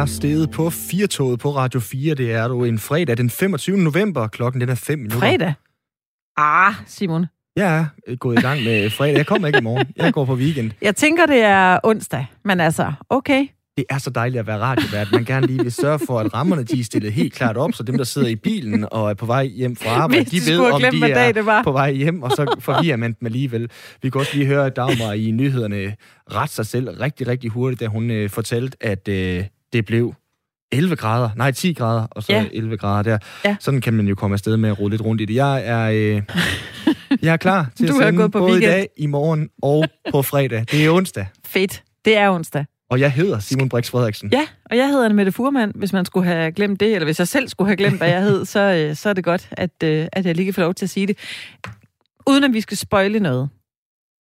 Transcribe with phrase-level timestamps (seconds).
[0.00, 2.14] er steget på Firtoget på Radio 4.
[2.14, 3.76] Det er du en fredag den 25.
[3.76, 4.28] november.
[4.28, 5.18] Klokken den er 5 minutter.
[5.18, 5.54] Fredag?
[6.36, 7.26] Ah, Simon.
[7.56, 9.16] Jeg er gået i gang med fredag.
[9.16, 9.86] Jeg kommer ikke i morgen.
[9.96, 10.70] Jeg går på weekend.
[10.82, 13.46] Jeg tænker, det er onsdag, men altså, okay.
[13.76, 15.08] Det er så dejligt at være radiovært.
[15.12, 17.82] Man gerne lige vil sørge for, at rammerne de er stillet helt klart op, så
[17.82, 20.60] dem, der sidder i bilen og er på vej hjem fra arbejde, de de ved,
[20.60, 21.62] om de hvad dag er det var.
[21.62, 23.70] på vej hjem, og så forvirrer man dem alligevel.
[24.02, 25.96] Vi kan også lige høre Dagmar i nyhederne
[26.32, 30.14] ret sig selv rigtig, rigtig hurtigt, da hun øh, fortalte, at øh, det blev
[30.72, 32.46] 11 grader, nej 10 grader, og så Ja.
[32.52, 33.18] 11 grader der.
[33.44, 33.56] Ja.
[33.60, 35.34] Sådan kan man jo komme afsted med at rulle lidt rundt i det.
[35.34, 36.22] Jeg er, øh,
[37.26, 38.72] jeg er klar til Du at sende gået på både weekend.
[38.72, 40.64] i dag, i morgen og på fredag.
[40.70, 41.82] Det er onsdag, Fedt.
[42.04, 42.64] Det er onsdag.
[42.90, 44.32] og jeg hedder Simon Brix Frederiksen.
[44.32, 45.72] Ja, og jeg hedder Mette Furman.
[45.74, 48.22] Hvis man skulle have glemt det, eller hvis jeg selv skulle have glemt, hvad jeg
[48.22, 50.74] hed, så, øh, så er det godt, at, øh, at jeg lige kan få lov
[50.74, 51.18] til at sige det.
[52.28, 53.48] Uden at vi skal spoile noget,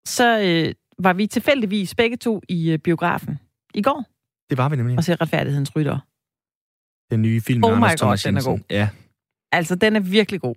[0.08, 3.40] så øh, var vi tilfældigvis begge to i øh, biografen
[3.74, 4.04] i går
[4.50, 4.98] Det var vi nemlig.
[4.98, 5.98] og se Retfærdighedens Rytter.
[7.12, 8.66] Den nye film Oh med my Anders God, Thomas den er Jensen.
[8.70, 8.90] Ja.
[9.52, 10.56] Altså, den er virkelig god.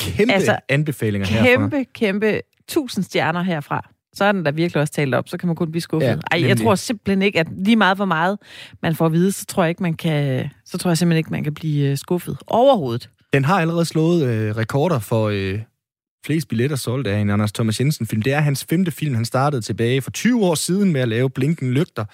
[0.00, 1.46] Kæmpe Altså, anbefalinger herfra.
[1.46, 3.90] Kæmpe, kæmpe tusind stjerner herfra.
[4.12, 6.08] Så er den der virkelig også talt op, så kan man kun blive skuffet.
[6.08, 8.38] Ja, Ja, Ej, jeg tror simpelthen ikke, at lige meget hvor meget
[8.82, 11.30] man får at vide, så tror jeg ikke, man kan, så tror jeg simpelthen ikke,
[11.30, 13.10] man kan blive øh, skuffet overhovedet.
[13.32, 15.60] Den har allerede slået øh, rekorder for øh,
[16.26, 18.22] flest billetter solgt af en Anders Thomas Jensen-film.
[18.22, 19.14] Det er hans femte film.
[19.14, 22.04] Han startede tilbage for 20 år siden med at lave Blinken Lygter.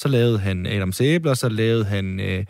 [0.00, 2.20] Så lavede han Adam Sæbler, så lavede han...
[2.20, 2.44] Øh,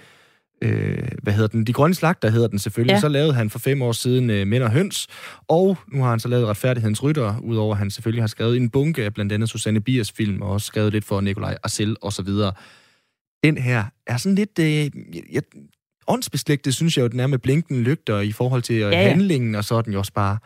[0.63, 1.65] øh, hvad hedder den?
[1.65, 2.95] De grønne slagter hedder den selvfølgelig.
[2.95, 3.01] Ja.
[3.01, 5.07] Så lavede han for fem år siden øh, Mænd og Høns.
[5.49, 8.71] Og nu har han så lavet Retfærdighedens Rytter, udover at han selvfølgelig har skrevet en
[8.71, 12.13] bunke af blandt andet Susanne Biers film, og også skrevet lidt for Nikolaj Arcel og
[12.13, 12.53] så videre.
[13.45, 14.59] Den her er sådan lidt...
[14.59, 14.91] Øh,
[15.33, 15.43] jeg,
[16.09, 18.89] åndsbeslægtet, synes jeg jo, den er med blinkende lygter i forhold til ja.
[18.89, 19.09] ja.
[19.09, 20.39] handlingen, og så er den jo også bare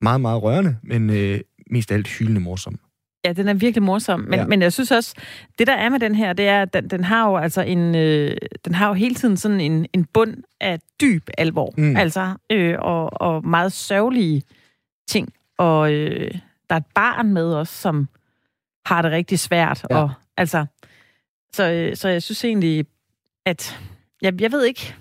[0.00, 1.40] meget, meget rørende, men øh,
[1.70, 2.78] mest af alt hyldende morsom.
[3.24, 4.46] Ja, den er virkelig morsom, men, ja.
[4.46, 5.14] Men jeg synes også,
[5.58, 7.94] det der er med den her, det er, at den, den har jo altså en,
[7.94, 11.96] øh, den har jo hele tiden sådan en, en bund af dyb alvor, mm.
[11.96, 14.42] Altså, øh, og, og meget sørgelige
[15.08, 16.30] ting, og øh,
[16.70, 18.08] der er et barn med os, som
[18.86, 19.84] har det rigtig svært.
[19.90, 19.96] Ja.
[19.96, 20.66] og altså,
[21.52, 22.86] så, øh, så jeg synes egentlig,
[23.46, 23.80] at,
[24.22, 24.94] jeg, jeg ved ikke,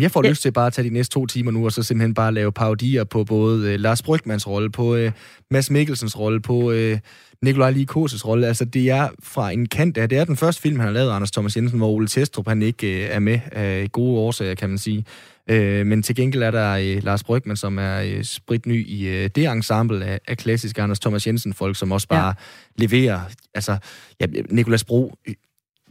[0.00, 0.30] Jeg får Ja.
[0.30, 2.52] lyst til bare at tage de næste to timer nu, og så simpelthen bare lave
[2.52, 5.12] parodier på både øh, Lars Brygmans rolle, på øh,
[5.50, 6.98] Mads Mikkelsens rolle, på øh,
[7.42, 8.46] Nikolaj Likoses rolle.
[8.46, 10.08] Altså, det er fra en kant af.
[10.08, 12.62] Det er den første film, han har lavet, Anders Thomas Jensen, hvor Ole Testrup, han
[12.62, 15.04] ikke øh, er med af gode årsager, kan man sige.
[15.50, 19.30] Øh, men til gengæld er der øh, Lars Brygman, som er øh, spritny i øh,
[19.34, 22.32] det ensemble af, af klassiske Anders Thomas Jensen-folk, som også bare ja.
[22.76, 23.20] leverer.
[23.54, 23.76] Altså,
[24.20, 25.34] ja, Nikolas Bro, øh,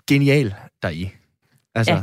[0.10, 0.54] genial
[0.84, 1.10] deri.
[1.76, 2.02] Altså, Ja.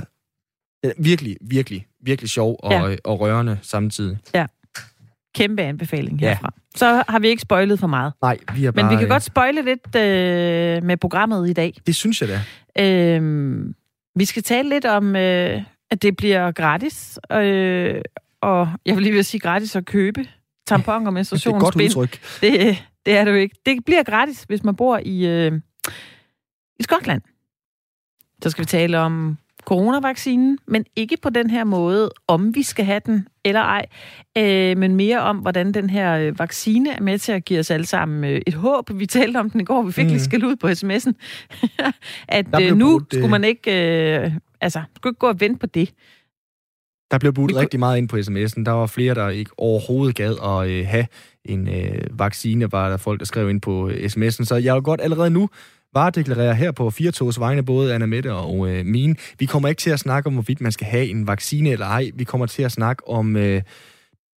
[0.85, 0.89] Ja.
[0.89, 2.87] den er virkelig, virkelig, virkelig sjov og, Ja.
[2.89, 2.97] ja.
[3.05, 4.19] og rørende samtidig.
[5.35, 6.29] kæmpe anbefaling Ja.
[6.29, 6.53] herfra.
[6.77, 8.13] Så har vi ikke spoilet for meget.
[8.23, 8.83] Nej, vi er bare...
[8.85, 11.75] Men vi kan øh, godt spoile lidt øh, med programmet i dag.
[11.87, 12.41] Det synes jeg da.
[12.85, 13.75] Øhm,
[14.17, 18.01] vi skal tale lidt om, øh, at det bliver gratis, øh,
[18.41, 20.27] og jeg vil lige vil sige gratis at købe
[20.67, 21.83] tampon og Det er godt menstruationsbind.
[21.89, 22.21] udtryk.
[22.41, 23.57] Det, det er det jo ikke.
[23.67, 25.53] Det bliver gratis, hvis man bor i, øh,
[26.81, 27.23] i Skotland.
[28.43, 32.85] Så skal vi tale om coronavaccinen, men ikke på den her måde, om vi skal
[32.85, 33.87] have den eller ej,
[34.39, 37.71] øh, men mere om, hvordan den her øh, vaccine er med til at give os
[37.71, 38.91] alle sammen øh, et håb.
[38.95, 40.11] Vi talte om den i går, vi fik mm.
[40.11, 41.13] Lidt skæld ud på sms'en,
[42.39, 45.59] at øh, nu brudt, øh, skulle man ikke, øh, altså, skulle ikke gå og vente
[45.59, 45.91] på det.
[47.11, 48.65] Der blev budt rigtig meget ind på sms'en.
[48.65, 51.07] Der var flere, der ikke overhovedet gad at øh, have
[51.45, 54.45] en øh, vaccine, var der folk, der skrev ind på øh, sms'en.
[54.45, 55.49] Så jeg vil godt allerede nu
[55.95, 59.17] varedeklarere her på Firtogs vegne, både Anna Mette og øh, mine.
[59.39, 62.11] Vi kommer ikke til at snakke om, hvorvidt man skal have en vaccine eller ej.
[62.15, 63.63] Vi kommer til at snakke om øh,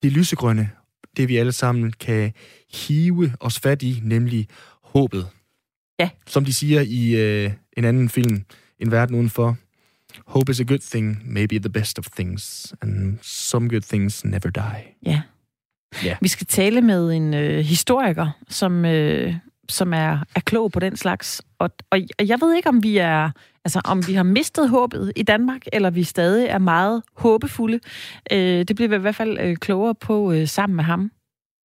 [0.03, 0.71] det lysegrønne,
[1.17, 2.33] det vi alle sammen kan
[2.75, 4.49] hive os fat i, nemlig
[4.83, 5.27] håbet.
[5.99, 6.11] Ja.
[6.27, 8.45] Som de siger i øh, en anden film,
[8.79, 9.57] En verden udenfor.
[10.27, 14.51] Hope is a good thing, maybe the best of things, and some good things never
[14.51, 14.97] die.
[15.07, 15.21] Ja.
[16.05, 16.17] Ja.
[16.21, 19.35] Vi skal tale med en øh, historiker, som, øh,
[19.69, 21.43] som er, er klog på den slags.
[21.59, 23.31] Og, og og jeg ved ikke, om vi er
[23.65, 27.81] altså om vi har mistet håbet i Danmark, eller vi stadig er meget håbefulde.
[28.33, 31.11] Øh, det bliver vi i hvert fald øh, klogere på øh, sammen med ham.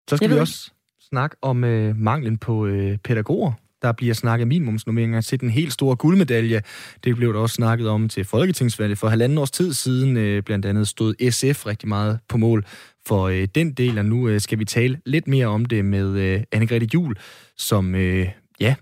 [0.09, 0.71] Så skal Jeg vi ved også
[1.09, 3.51] snakke om øh, manglen på øh, pædagoger.
[3.81, 6.61] Der bliver snakket minimumsnummeringer til den helt store guldmedalje.
[7.03, 10.17] Det blev der også snakket om til Folketingsvalget for halvanden års tid siden.
[10.17, 12.65] Øh, blandt andet stod SF rigtig meget på mål
[13.07, 16.17] for øh, den del, og nu øh, skal vi tale lidt mere om det med
[16.17, 17.17] øh, Anne-Grethe Juhl,
[17.57, 18.27] som, øh,
[18.59, 18.75] ja,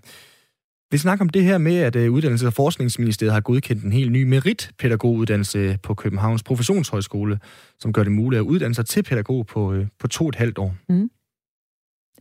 [0.90, 4.12] vi snakker om det her med, at øh, Uddannelses- og Forskningsministeriet har godkendt en helt
[4.12, 7.38] ny meritpædagoguddannelse på Københavns Professionshøjskole,
[7.78, 10.34] som gør det muligt at uddanne sig til pædagog på, øh, på to og et
[10.34, 10.76] halvt år.
[10.88, 11.10] Mm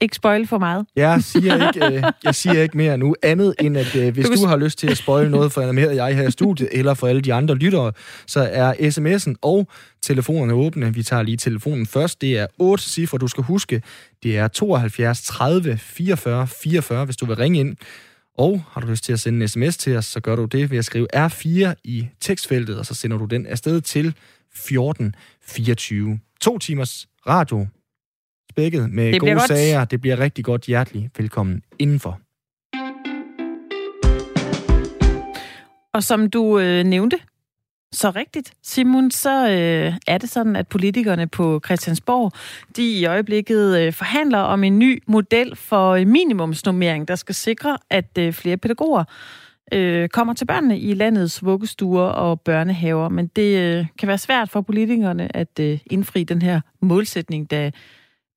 [0.01, 0.85] ikke spoil for meget.
[0.95, 4.41] Jeg siger ikke, øh, jeg siger ikke mere nu, andet end at øh, hvis du,
[4.41, 7.07] du har lyst til at spoil noget for Anna jeg her i studiet, eller for
[7.07, 7.91] alle de andre lyttere,
[8.27, 9.67] så er sms'en og
[10.01, 10.93] telefonerne åbne.
[10.93, 12.21] Vi tager lige telefonen først.
[12.21, 13.81] Det er 8 cifre, du skal huske.
[14.23, 17.75] Det er 72 30 44 44, hvis du vil ringe ind.
[18.37, 20.71] Og har du lyst til at sende en sms til os, så gør du det
[20.71, 26.19] ved at skrive R4 i tekstfeltet, og så sender du den afsted til 1424.
[26.41, 27.67] To timers radio
[28.57, 29.47] spækket med det gode godt.
[29.47, 29.85] sager.
[29.85, 30.61] Det bliver rigtig godt.
[30.61, 32.19] Hjertelig velkommen indenfor.
[35.93, 37.17] Og som du øh, nævnte,
[37.91, 42.31] så rigtigt, Simon, så øh, er det sådan, at politikerne på Christiansborg,
[42.75, 47.77] de i øjeblikket øh, forhandler om en ny model for øh, minimumsnummering, der skal sikre,
[47.89, 49.03] at øh, flere pædagoger
[49.73, 53.09] øh, kommer til børnene i landets vuggestuer og børnehaver.
[53.09, 57.71] Men det øh, kan være svært for politikerne at øh, indfri den her målsætning, da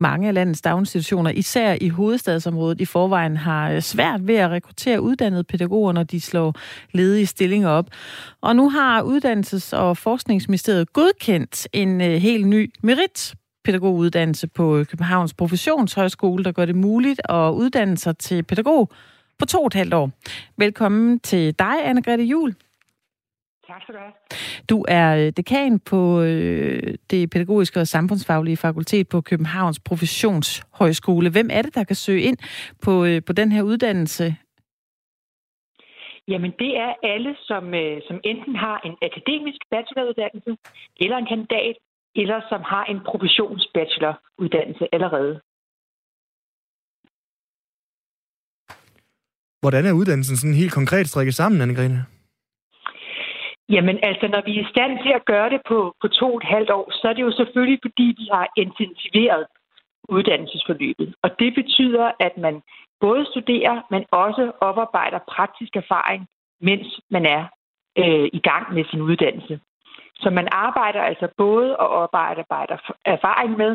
[0.00, 5.00] mange af landets daginstitutioner, især i hovedstadsområdet, i forvejen har øh, svært ved at rekruttere
[5.00, 6.54] uddannede pædagoger, når de slår
[6.92, 7.86] ledige stillinger op.
[8.40, 14.86] Og nu har Uddannelses- og Forskningsministeriet godkendt en øh, helt ny merit pædagoguddannelse på øh,
[14.86, 18.90] Københavns Professionshøjskole, der gør det muligt at uddanne sig til pædagog
[19.38, 20.10] på to og et halvt år.
[20.56, 22.54] Velkommen til dig, Anne-Grethe Jul.
[23.70, 24.12] Tak skal du have.
[24.70, 31.30] Du er øh, dekan på øh, det pædagogiske og samfundsfaglige fakultet på Københavns Professionshøjskole.
[31.30, 32.38] Hvem er det, der kan søge ind
[32.82, 34.36] på, øh, på den her uddannelse?
[36.28, 37.64] Jamen, det er alle, som,
[38.08, 40.56] som enten har en akademisk bacheloruddannelse,
[41.00, 41.76] eller en kandidat,
[42.16, 45.40] eller som har en professionsbacheloruddannelse allerede.
[49.60, 52.19] Hvordan er uddannelsen sådan helt konkret strikket sammen, Anne-Grene?
[53.74, 56.36] Jamen altså, når vi er i stand til at gøre det på, på to og
[56.36, 59.46] et halvt år, så er det jo selvfølgelig, fordi vi har intensiveret
[60.08, 61.14] uddannelsesforløbet.
[61.22, 62.62] Og det betyder, at man
[63.00, 66.26] både studerer, men også oparbejder praktisk erfaring,
[66.60, 67.42] mens man er
[67.98, 69.60] øh, i gang med sin uddannelse.
[70.14, 73.72] Så man arbejder altså både og oparbejder erfaring med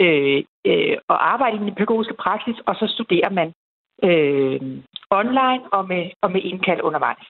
[0.00, 3.48] øh, øh, og arbejde i den pædagogiske praksis, og så studerer man
[4.08, 4.60] øh,
[5.10, 7.26] online og med, og med indkald undervejs.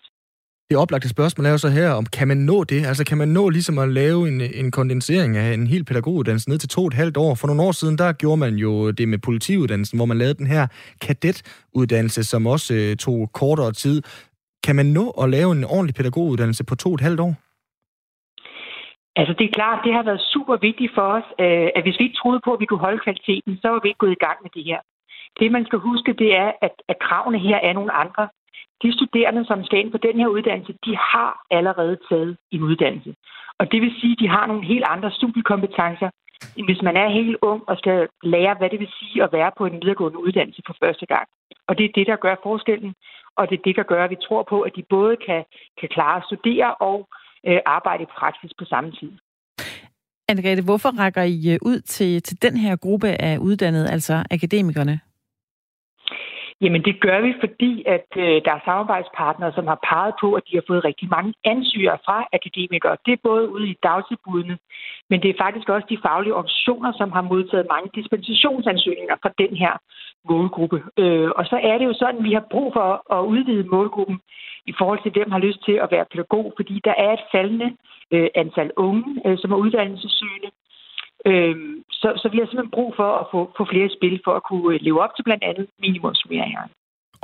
[0.70, 2.86] Det oplagte spørgsmål er jo så her, om kan man nå det?
[2.86, 6.58] Altså kan man nå ligesom at lave en, en kondensering af en hel pædagoguddannelse ned
[6.58, 7.34] til to og et halvt år?
[7.34, 10.46] For nogle år siden, der gjorde man jo det med politiuddannelsen, hvor man lavede den
[10.46, 10.66] her
[11.00, 14.02] kadetuddannelse, som også øh, tog kortere tid.
[14.66, 17.34] Kan man nå at lave en ordentlig pædagoguddannelse på to og et halvt år?
[19.16, 22.04] Altså det er klart, det har været super vigtigt for os, øh, at hvis vi
[22.04, 24.38] ikke troede på, at vi kunne holde kvaliteten, så var vi ikke gået i gang
[24.44, 24.80] med det her.
[25.38, 28.24] Det man skal huske, det er, at, at kravene her er nogle andre
[28.84, 33.14] de studerende, som skal ind på den her uddannelse, de har allerede taget en uddannelse.
[33.58, 36.10] Og det vil sige, at de har nogle helt andre studiekompetencer,
[36.56, 39.50] end hvis man er helt ung og skal lære, hvad det vil sige at være
[39.58, 41.26] på en videregående uddannelse for første gang.
[41.68, 42.94] Og det er det, der gør forskellen,
[43.36, 45.44] og det er det, der gør, at vi tror på, at de både kan,
[45.80, 47.08] kan klare at studere og
[47.48, 49.12] øh, arbejde i praksis på samme tid.
[50.32, 55.00] Anne-Grethe, hvorfor rækker I øh, ud til, til den her gruppe af uddannede, altså akademikerne?
[56.60, 60.42] Jamen det gør vi, fordi at øh, der er samarbejdspartnere, som har peget på, at
[60.48, 62.96] de har fået rigtig mange ansøgere fra akademikere.
[63.06, 64.58] Det er både ude i dagtilbudene,
[65.10, 69.56] men det er faktisk også de faglige organisationer, som har modtaget mange dispensationsansøgninger fra den
[69.56, 69.72] her
[70.30, 70.78] målgruppe.
[70.98, 74.18] Øh, og så er det jo sådan, at vi har brug for at udvide målgruppen
[74.66, 77.24] i forhold til dem, der har lyst til at være pædagog, fordi der er et
[77.32, 77.76] faldende
[78.10, 80.50] øh, antal unge, øh, som er uddannelsessøgende.
[81.30, 81.56] Øh,
[82.00, 84.74] så, så vi har simpelthen brug for at få, få flere spil for at kunne
[84.74, 86.70] øh, leve op til blandt andet minimumsummeringerne.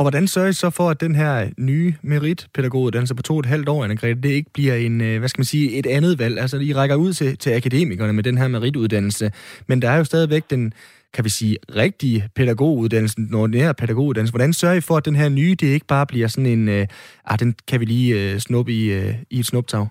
[0.00, 3.47] Og hvordan sørger I så for, at den her nye meritpædagoguddannelse på to og et
[3.47, 6.38] halvt år, Anne-Grethe, det ikke bliver en, øh, hvad skal man sige, et andet valg?
[6.38, 9.33] Altså, I rækker ud til, til akademikerne med den her merituddannelse,
[9.66, 10.73] men der er jo stadigvæk den,
[11.14, 14.33] kan vi sige, rigtige pædagoguddannelse, den ordinære pædagoguddannelse.
[14.33, 16.87] Hvordan sørger I for, at den her nye, det ikke bare bliver sådan en, øh,
[17.25, 19.87] ah, den kan vi lige øh, snuppe i, øh, i et snuptag?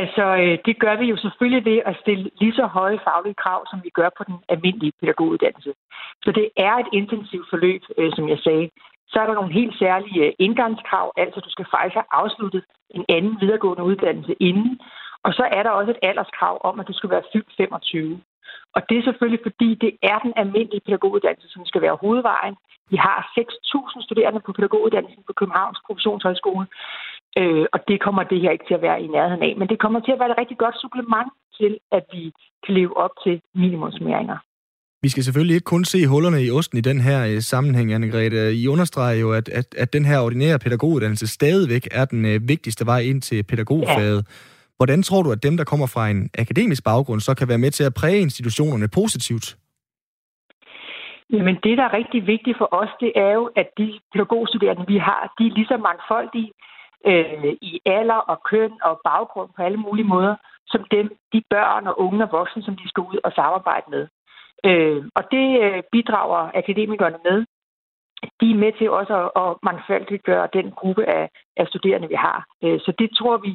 [0.00, 3.60] Altså, øh, det gør vi jo selvfølgelig ved at stille lige så høje faglige krav,
[3.70, 5.72] som vi gør på den almindelige pædagoguddannelse.
[6.24, 8.70] Så det er et intensivt forløb, øh, som jeg sagde.
[9.08, 13.04] Så er der nogle helt særlige øh, indgangskrav, altså du skal faktisk have afsluttet en
[13.08, 14.80] anden videregående uddannelse inden.
[15.24, 18.20] Og så er der også et alderskrav om, at du skal være fyldt 25.
[18.74, 22.56] Og det er selvfølgelig, fordi det er den almindelige pædagoguddannelse, som skal være hovedvejen.
[22.90, 26.66] Vi har 6.000 studerende på pædagoguddannelsen på Københavns Professionshøjskole.
[27.40, 29.54] Øh, og det kommer det her ikke til at være i nærheden af.
[29.58, 32.32] Men det kommer til at være et rigtig godt supplement til, at vi
[32.64, 34.38] kan leve op til minimumsmæringer.
[35.04, 38.42] Vi skal selvfølgelig ikke kun se hullerne i osten i den her øh, sammenhæng, Anne-Grethe.
[38.62, 42.86] I understreger jo, at, at, at den her ordinære pædagoguddannelse stadigvæk er den øh, vigtigste
[42.86, 44.16] vej ind til pædagogfaget.
[44.16, 44.32] Ja.
[44.76, 47.70] Hvordan tror du, at dem, der kommer fra en akademisk baggrund, så kan være med
[47.70, 49.46] til at præge institutionerne positivt?
[51.32, 54.98] Jamen det, der er rigtig vigtigt for os, det er jo, at de pædagogstuderende, vi
[54.98, 56.50] har, de er lige så mangfoldige
[57.04, 61.86] øh, i alder og køn og baggrund på alle mulige måder, som dem, de børn
[61.86, 64.06] og unge og voksne, som de skal ud og samarbejde med.
[64.64, 67.38] Øh, og det øh, bidrager akademikerne med.
[68.40, 72.46] De er med til også at, at mangfoldiggøre den gruppe af, af studerende, vi har.
[72.64, 73.52] Øh, så det tror vi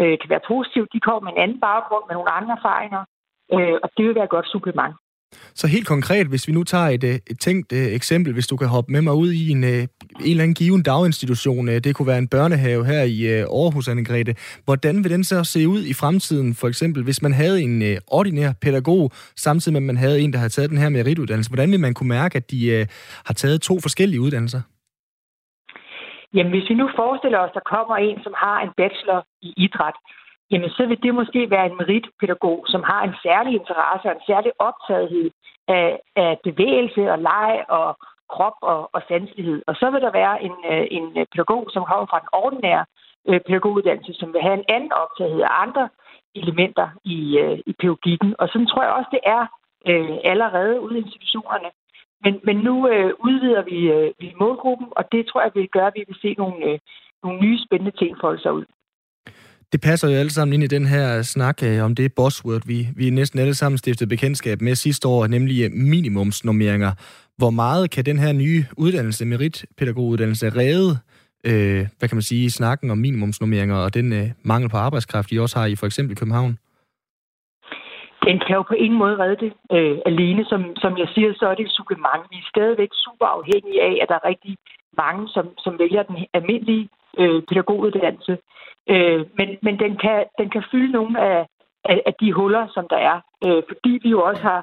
[0.00, 0.92] øh, kan være positivt.
[0.92, 3.02] De kommer med en anden baggrund, med nogle andre erfaringer,
[3.52, 4.94] øh, og det vil være et godt supplement.
[5.54, 8.56] Så helt konkret, hvis vi nu tager et, øh, et tænkt uh, eksempel, hvis du
[8.56, 9.88] kan hoppe med mig ud i en, øh, en
[10.20, 14.34] eller anden given daginstitution, det kunne være en børnehave her i Aarhus, Anne-Grethe.
[14.64, 18.52] Hvordan vil den så se ud i fremtiden, for eksempel, hvis man havde en ordinær
[18.62, 21.50] pædagog, samtidig med at man havde en, der havde taget den her merituddannelse?
[21.50, 22.86] Hvordan vil man kunne mærke, at de
[23.26, 24.60] har taget to forskellige uddannelser?
[26.34, 29.50] Jamen, hvis vi nu forestiller os, at der kommer en, som har en bachelor i
[29.64, 29.96] idræt,
[30.50, 34.26] jamen så vil det måske være en meritpædagog, som har en særlig interesse og en
[34.26, 35.30] særlig optagethed
[35.68, 37.96] af, af bevægelse og leg og
[38.34, 39.62] krop og, og sanselighed.
[39.66, 42.84] Og så vil der være en, øh, en pædagog, som kommer fra den ordinære
[43.28, 45.88] øh, pædagoguddannelse, som vil have en anden optagethed af andre
[46.34, 48.34] elementer i, øh, i pædagogikken.
[48.38, 49.42] Og sådan tror jeg også, det er
[49.90, 51.70] øh, allerede ude i institutionerne.
[52.24, 55.86] Men, men nu øh, udvider vi, øh, vi målgruppen, og det tror jeg vil gøre,
[55.86, 56.78] at vi vil se nogle, øh,
[57.22, 58.64] nogle nye spændende ting folde sig ud.
[59.72, 62.88] Det passer jo alle sammen ind i den her snak øh, om det buzzword, vi,
[62.96, 66.92] vi næsten alle sammen stiftede bekendtskab med sidste år, nemlig øh, minimumsnormeringer.
[67.38, 70.98] Hvor meget kan den her nye uddannelse, meritpædagoguddannelse, redde,
[71.48, 75.38] øh, hvad kan man sige, snakken om minimumsnormeringer og den øh, mangel på arbejdskraft, I
[75.38, 76.58] også har i for eksempel København?
[78.28, 80.42] Den kan jo på ingen måde redde det øh, alene.
[80.44, 82.22] Som, som jeg siger, så er det et supplement.
[82.30, 84.54] Vi er stadigvæk super afhængige af, at der er rigtig
[85.02, 86.88] mange, som, som vælger den almindelige
[87.20, 88.34] øh, pædagoguddannelse.
[88.90, 91.46] Øh, men men den, kan, den kan fylde nogle af,
[91.84, 93.20] af, af de huller, som der er.
[93.46, 94.60] Øh, fordi vi jo også har,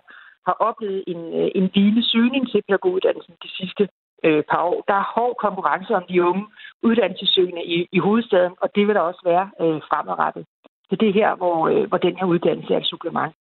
[0.47, 3.89] har oplevet en, øh, en vilde søgning til pædagoguddannelsen de sidste
[4.23, 4.83] øh, par år.
[4.87, 6.45] Der er hård konkurrence om de unge
[6.83, 10.45] uddannelsessøgende i, i hovedstaden, og det vil der også være øh, fremadrettet.
[10.89, 13.33] Så det er her, hvor, øh, hvor den her uddannelse er et supplement.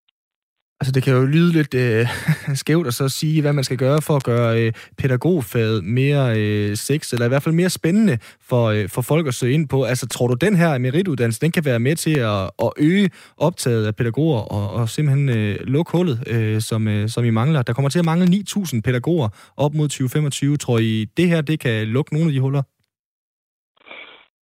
[0.80, 2.08] Altså, det kan jo lyde lidt øh,
[2.54, 6.76] skævt at så sige, hvad man skal gøre for at gøre øh, pædagogfaget mere øh,
[6.76, 9.84] sex, eller i hvert fald mere spændende for, øh, for folk at søge ind på.
[9.84, 13.86] Altså, tror du, den her merituddannelse, den kan være med til at, at øge optaget
[13.86, 17.62] af pædagoger og, og simpelthen øh, lukke hullet, øh, som, øh, som I mangler?
[17.62, 20.56] Der kommer til at mangle 9.000 pædagoger op mod 2025.
[20.56, 22.62] Tror I, det her, det kan lukke nogle af de huller?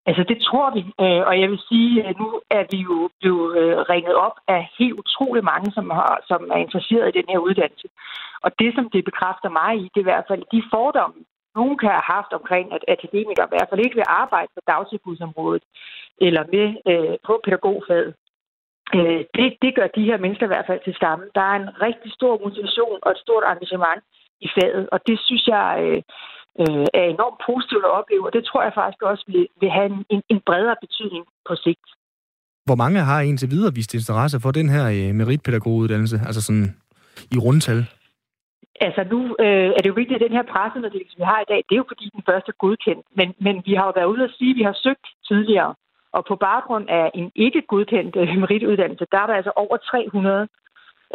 [0.09, 0.83] Altså, det tror vi.
[1.05, 4.61] Øh, og jeg vil sige, at nu er vi jo blevet øh, ringet op af
[4.79, 7.88] helt utrolig mange, som, har, som er interesseret i den her uddannelse.
[8.45, 11.21] Og det, som det bekræfter mig i, det er i hvert fald de fordomme,
[11.59, 15.65] nogen kan have haft omkring, at akademikere i hvert fald ikke vil arbejde på dagtilbudsområdet
[16.27, 18.15] eller med øh, på pædagogfaget.
[18.97, 21.25] Øh, det, det gør de her mennesker i hvert fald til stamme.
[21.35, 24.03] Der er en rigtig stor motivation og et stort engagement
[24.47, 26.03] i faget, og det synes jeg øh,
[26.62, 29.87] øh, er enormt positivt at opleve, og det tror jeg faktisk også vil, vil have
[29.93, 31.88] en, en, en bredere betydning på sigt.
[32.69, 36.67] Hvor mange har indtil videre vist interesse for den her øh, meritpædagoguddannelse, altså sådan
[37.35, 37.81] i rundtal?
[38.87, 41.61] Altså nu øh, er det jo vigtigt, at den her pressemeddelelse, vi har i dag,
[41.67, 43.07] det er jo fordi den første er godkendt.
[43.19, 45.75] Men, men vi har jo været ude at sige, at vi har søgt tidligere.
[46.17, 50.49] Og på baggrund af en ikke godkendt øh, merituddannelse, der er der altså over 300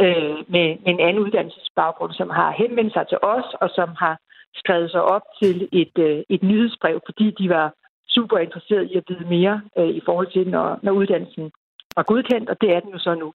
[0.04, 4.16] øh, med, med en anden uddannelsesbaggrund, som har henvendt sig til os, og som har
[4.56, 7.74] skrevet sig op til et, øh, et nyhedsbrev, fordi de var
[8.08, 11.52] super interesseret i at vide mere øh, i forhold til, når, når uddannelsen
[11.96, 13.34] var godkendt, og det er den jo så nu.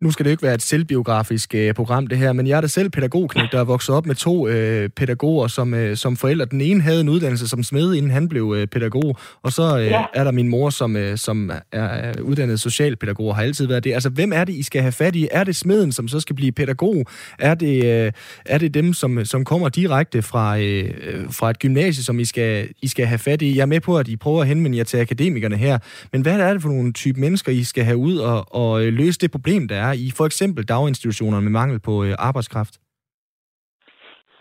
[0.00, 2.66] Nu skal det ikke være et selvbiografisk øh, program, det her, men jeg er da
[2.66, 6.44] selv pædagogknægt, der er vokset op med to øh, pædagoger som, øh, som forældre.
[6.44, 9.86] Den ene havde en uddannelse som smed, inden han blev øh, pædagog, og så øh,
[9.86, 10.04] ja.
[10.14, 13.92] er der min mor, som, øh, som er uddannet socialpædagog og har altid været det.
[13.92, 15.28] Altså, hvem er det, I skal have fat i?
[15.30, 17.04] Er det smeden, som så skal blive pædagog?
[17.38, 18.12] Er det, øh,
[18.46, 20.90] er det dem, som, som kommer direkte fra, øh,
[21.30, 23.56] fra et gymnasie, som I skal, I skal have fat i?
[23.56, 25.78] Jeg er med på, at I prøver at henvende jer til akademikerne her,
[26.12, 28.92] men hvad er det for nogle type mennesker, I skal have ud og, og øh,
[28.92, 32.74] løse det problem, der er i for eksempel daginstitutioner med mangel på øh, arbejdskraft?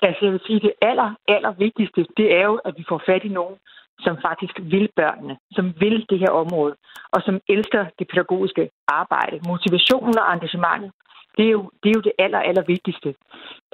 [0.01, 3.23] Altså, jeg vil sige, det aller, aller vigtigste, det er jo, at vi får fat
[3.23, 3.55] i nogen,
[3.99, 6.75] som faktisk vil børnene, som vil det her område,
[7.13, 9.39] og som elsker det pædagogiske arbejde.
[9.47, 10.91] Motivationen og engagementet,
[11.37, 13.09] det er jo det, er jo det aller, aller vigtigste.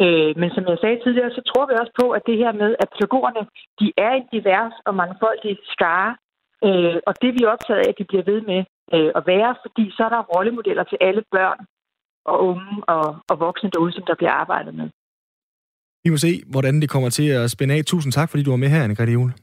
[0.03, 2.75] Øh, men som jeg sagde tidligere, så tror vi også på, at det her med,
[2.81, 3.43] at pædagogerne,
[3.79, 6.11] de er en divers og mangfoldig skare,
[6.67, 8.61] øh, og det vi er optaget af, at de bliver ved med
[8.93, 11.59] øh, at være, fordi så er der rollemodeller til alle børn,
[12.25, 14.89] og unge og, og voksne derude, som der bliver arbejdet med.
[16.03, 17.85] Vi må se, hvordan det kommer til at spænde af.
[17.85, 19.33] Tusind tak, fordi du var med her, Anne-Grethe Jule.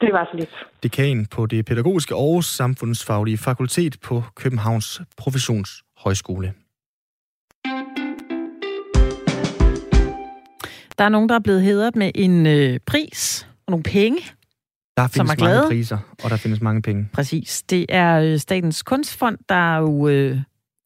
[0.00, 0.66] Det var så lidt.
[0.82, 6.54] Dekan på det pædagogiske og samfundsfaglige fakultet på Københavns Professionshøjskole.
[10.98, 14.18] Der er nogen, der er blevet hedret med en øh, pris og nogle penge.
[14.96, 15.54] Der findes er glade.
[15.54, 17.08] mange priser, og der findes mange penge.
[17.12, 17.62] Præcis.
[17.62, 20.38] Det er øh, Statens Kunstfond, der jo øh,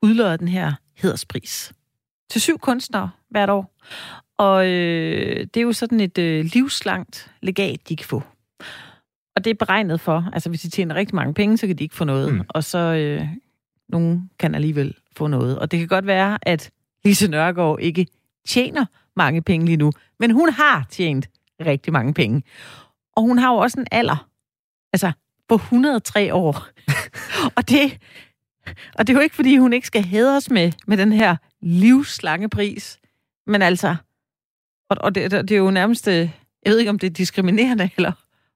[0.02, 1.72] udløjer den her hederspris
[2.30, 3.76] til syv kunstnere hvert år.
[4.38, 8.22] Og øh, det er jo sådan et øh, livslangt legat, de kan få.
[9.36, 11.82] Og det er beregnet for, altså hvis de tjener rigtig mange penge, så kan de
[11.82, 12.34] ikke få noget.
[12.34, 12.42] Mm.
[12.48, 13.28] Og så øh,
[13.88, 15.58] nogen kan alligevel få noget.
[15.58, 16.70] Og det kan godt være, at
[17.04, 18.06] Lise Nørgaard ikke
[18.48, 18.84] tjener
[19.16, 21.28] mange penge lige nu, men hun har tjent
[21.60, 22.42] rigtig mange penge.
[23.16, 24.28] Og hun har jo også en alder,
[24.92, 25.12] altså
[25.48, 26.66] på 103 år.
[27.56, 27.98] og, det,
[28.98, 32.48] og det er jo ikke, fordi hun ikke skal hædres med, med den her livslange
[32.48, 32.98] pris.
[33.46, 33.96] Men altså,
[34.90, 36.30] og, og det, det er jo nærmest, øh,
[36.64, 38.12] jeg ved ikke, om det er diskriminerende eller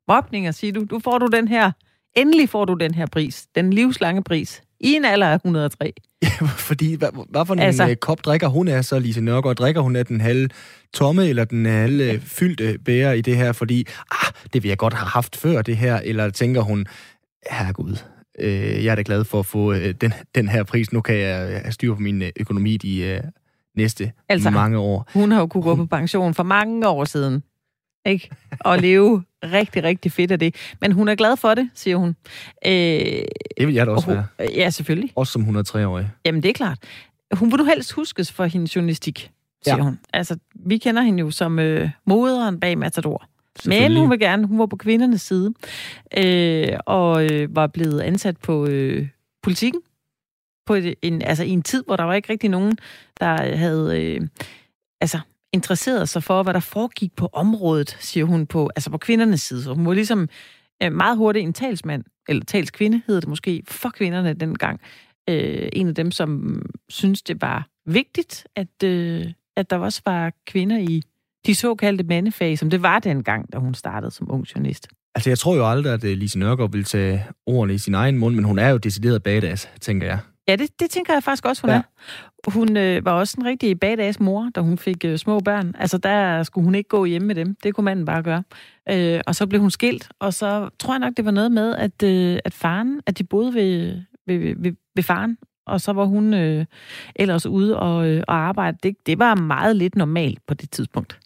[0.08, 1.72] mobning at sige, du, du får du den her,
[2.16, 5.92] endelig får du den her pris, den livslange pris, i en alder af 103.
[6.68, 9.56] Fordi, hvad, hvad for en Altså- altså, kop drikker hun af så, Lise Nørgaard?
[9.56, 10.48] Drikker hun af den halve
[10.94, 13.52] tomme, eller den halve fyldte bærer i det her?
[13.52, 15.96] Fordi, ah, det vil jeg godt have haft før det her.
[15.96, 16.86] Eller tænker hun,
[17.50, 17.96] herregud,
[18.38, 20.92] øh, jeg er da glad for at få øh, den, den her pris.
[20.92, 23.20] Nu kan jeg have styr på min øh, økonomi de øh,
[23.76, 25.10] næste Altså- mange år.
[25.12, 27.42] Hun har jo kunne gå på pension for mange år siden.
[28.06, 28.30] Ikke?
[28.60, 29.22] Og leve
[29.52, 30.54] rigtig, rigtig fedt af det.
[30.80, 32.16] Men hun er glad for det, siger hun.
[32.66, 34.48] Øh, Det vil jeg da og også hun være.
[34.56, 35.12] ja, selvfølgelig.
[35.16, 36.10] Også som 103-årig.
[36.24, 36.78] Jamen, det er klart.
[37.32, 39.30] Hun vil du helst huskes for hendes journalistik,
[39.64, 39.82] siger Ja.
[39.82, 39.98] hun.
[40.12, 43.24] Altså, vi kender hende jo som øh, moderen bag Matador.
[43.66, 45.54] Men hun vil gerne, hun var på kvindernes side,
[46.18, 49.08] øh, og øh, var blevet ansat på øh,
[49.42, 49.80] politikken,
[50.66, 52.76] på et, en, altså i en tid, hvor der var ikke rigtig nogen,
[53.20, 54.20] der havde øh,
[55.00, 55.18] altså,
[55.54, 59.62] interesseret sig for, hvad der foregik på området, siger hun, på, altså på kvindernes side.
[59.62, 60.28] Så hun var ligesom
[60.82, 64.80] øh, meget hurtigt en talsmand, eller talskvinde hedder det måske, for kvinderne dengang.
[65.30, 70.32] Øh, en af dem, som synes det var vigtigt, at, øh, at der også var
[70.46, 71.02] kvinder i
[71.46, 74.88] de såkaldte mandefag, som det var dengang, da hun startede som ung journalist.
[75.14, 78.18] Altså, jeg tror jo aldrig, at øh, Lise Nørgaard vil tage ordene i sin egen
[78.18, 80.18] mund, men hun er jo decideret badass, tænker jeg.
[80.48, 81.76] Ja, det, det tænker jeg faktisk også, hun ja.
[81.76, 82.50] Er.
[82.50, 85.74] Hun øh, var også en rigtig badass mor, da hun fik øh, små børn.
[85.78, 87.56] Altså, der skulle hun ikke gå hjemme med dem.
[87.62, 88.42] Det kunne manden bare gøre.
[88.90, 91.74] Øh, og så blev hun skilt, og så tror jeg nok, det var noget med,
[91.74, 96.04] at, øh, at faren, at de boede ved, ved, ved, ved faren, og så var
[96.04, 96.66] hun øh,
[97.16, 98.78] ellers ude og, øh, og arbejde.
[98.82, 101.20] Det, det var meget lidt normalt på det tidspunkt.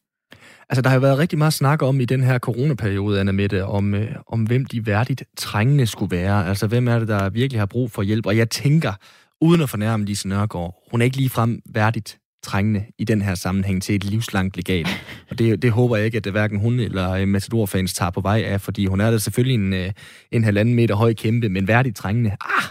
[0.70, 3.64] Altså, der har jo været rigtig meget snak om i den her coronaperiode, Anna Mette,
[3.64, 6.48] om, øh, om hvem de værdigt trængende skulle være.
[6.48, 8.26] Altså, hvem er det, der virkelig har brug for hjælp?
[8.26, 8.92] Og jeg tænker,
[9.40, 13.82] uden at fornærme Lise Nørgaard, hun er ikke ligefrem værdigt trængende i den her sammenhæng
[13.82, 14.86] til et livslangt legat.
[15.30, 18.20] Og det, det håber jeg ikke, at det hverken hun eller øh, Matador-fans tager på
[18.20, 19.92] vej af, fordi hun er da selvfølgelig en, øh,
[20.32, 22.30] en halvanden meter høj kæmpe, men værdigt trængende.
[22.30, 22.64] Ah,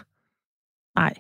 [0.96, 1.14] Nej.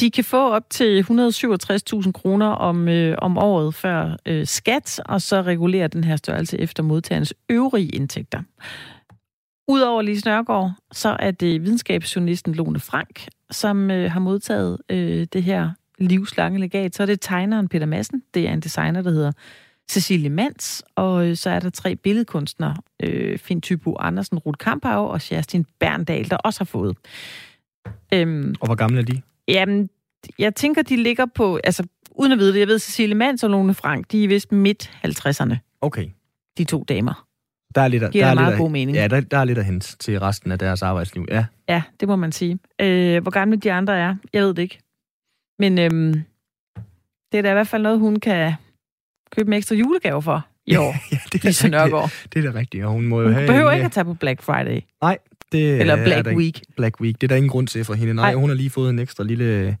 [0.00, 5.22] De kan få op til 167.000 kroner om, øh, om året før øh, skat, og
[5.22, 8.42] så regulerer den her størrelse efter modtagernes øvrige indtægter.
[9.68, 15.42] Udover Lise Nørgaard, så er det videnskabsjournalisten Lone Frank, som øh, har modtaget øh, det
[15.42, 16.94] her livslange legat.
[16.94, 19.32] Så er det tegneren Peter Madsen, det er en designer, der hedder
[19.90, 25.06] Cecilie Mans, og øh, så er der tre billedkunstnere, øh, Finn Tybo Andersen, Ruth Kampau
[25.06, 26.96] og Kerstin Berndal, der også har fået.
[28.14, 29.22] Øhm, og hvor gamle er de?
[29.48, 29.88] Jamen,
[30.38, 33.50] jeg tænker, de ligger på, altså uden at vide det, jeg ved, Cecilie Mans og
[33.50, 36.06] Lone Frank, de er vist midt 50'erne, Okay.
[36.58, 37.26] de to damer.
[37.74, 38.96] Der er lidt, Giver der er meget lidt, god at- mening.
[38.96, 41.26] Ja, der, der er lidt at hente til resten af deres arbejdsliv.
[41.30, 41.44] Ja.
[41.68, 42.58] Ja, det må man sige.
[42.80, 44.78] Øh, hvor gamle de andre er, jeg ved det ikke.
[45.58, 46.12] Men øhm,
[47.32, 48.52] det er da i hvert fald noget, hun kan
[49.36, 50.94] købe en ekstra julegave for i år.
[51.12, 52.10] ja det, Lise Nørgaard.
[52.32, 53.46] det er da rigtigt, og hun må jo Hun have...
[53.46, 54.80] behøver en, ikke at tage på Black Friday.
[55.52, 56.62] Det Eller er Black ikke- Week.
[56.76, 57.14] Black Week.
[57.20, 58.14] Det er der ingen grund til for hende.
[58.14, 58.40] Nej, Nej.
[58.40, 59.74] hun har lige fået en ekstra lille øh,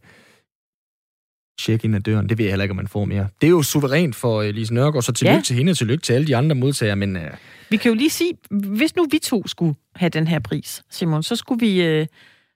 [1.60, 2.28] check ind ad døren.
[2.28, 3.28] Det ved jeg heller ikke, om man får mere.
[3.40, 5.42] Det er jo suverænt for uh, Lise Nørgaard, så tillykke Ja.
[5.42, 7.22] til hende og tillykke til alle de andre modtagere, men uh,
[7.70, 11.22] Vi kan jo lige sige, hvis nu vi to skulle have den her pris, Simon,
[11.22, 12.06] så skulle vi, øh,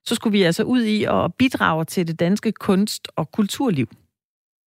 [0.05, 3.89] så skulle vi altså ud i at bidrage til det danske kunst- og kulturliv.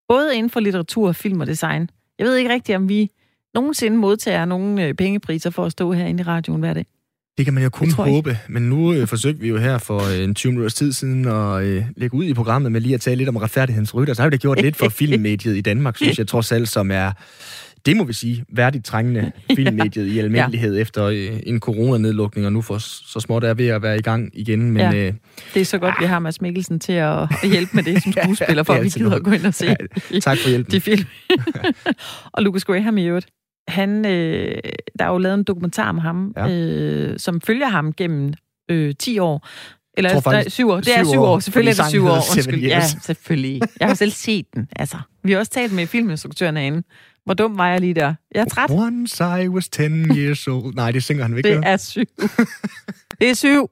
[0.08, 1.90] Både inden for litteratur, film og design.
[2.18, 3.10] Jeg ved ikke rigtigt, om vi
[3.54, 6.86] nogensinde modtager nogle øh, pengepriser for at stå herinde i radioen hver dag.
[7.38, 8.38] Det kan man jo kun håbe.
[8.48, 11.62] Men nu øh, forsøgte vi jo her for øh, en 20 minutters tid siden at
[11.64, 14.14] øh, lægge ud i programmet med lige at tale lidt om retfærdighedens rytter.
[14.14, 16.90] Så har vi det gjort lidt for filmmediet i Danmark, synes jeg trods alt, som
[16.90, 17.12] er
[17.86, 20.80] det må vi sige, værdigt trængende filmmediet i almindelighed ja.
[20.80, 24.30] efter øh, en coronanedlukning, og nu for så småt er ved at være i gang
[24.34, 24.70] igen.
[24.70, 24.94] Men Ja.
[24.94, 25.12] øh,
[25.54, 28.62] Det er så godt, vi har Mads Mikkelsen til at, hjælpe med det som skuespiller,
[28.62, 29.16] for at vi gider noget.
[29.16, 29.66] at gå ind og se
[30.12, 30.72] Ja, tak for hjælpen.
[30.72, 31.04] de film.
[32.32, 33.26] og Lucas Graham i øvrigt.
[33.68, 34.58] Han, øh,
[34.98, 36.46] der er jo lavet en dokumentar om ham, ja.
[36.46, 36.52] Ja.
[36.54, 38.32] øh, som følger ham gennem
[38.70, 39.48] øh, 10 år.
[39.96, 40.76] Eller Jeg tror faktisk, syv år.
[40.80, 41.26] Det er syv år.
[41.26, 42.14] år, Selvfølgelig er det syv år.
[42.36, 42.60] Undskyld.
[42.62, 42.96] Ja, Years.
[43.02, 43.60] selvfølgelig.
[43.80, 44.68] Jeg har selv set den.
[44.76, 46.82] Altså, vi har også talt med filminstruktøren herinde,
[47.24, 48.14] Hvor dum var jeg lige der?
[48.34, 48.70] Jeg er træt.
[48.70, 50.74] Once I was 10 years old.
[50.74, 51.48] Nej, det synger han ikke.
[51.48, 52.04] Det er syv.
[53.20, 53.70] det er syv.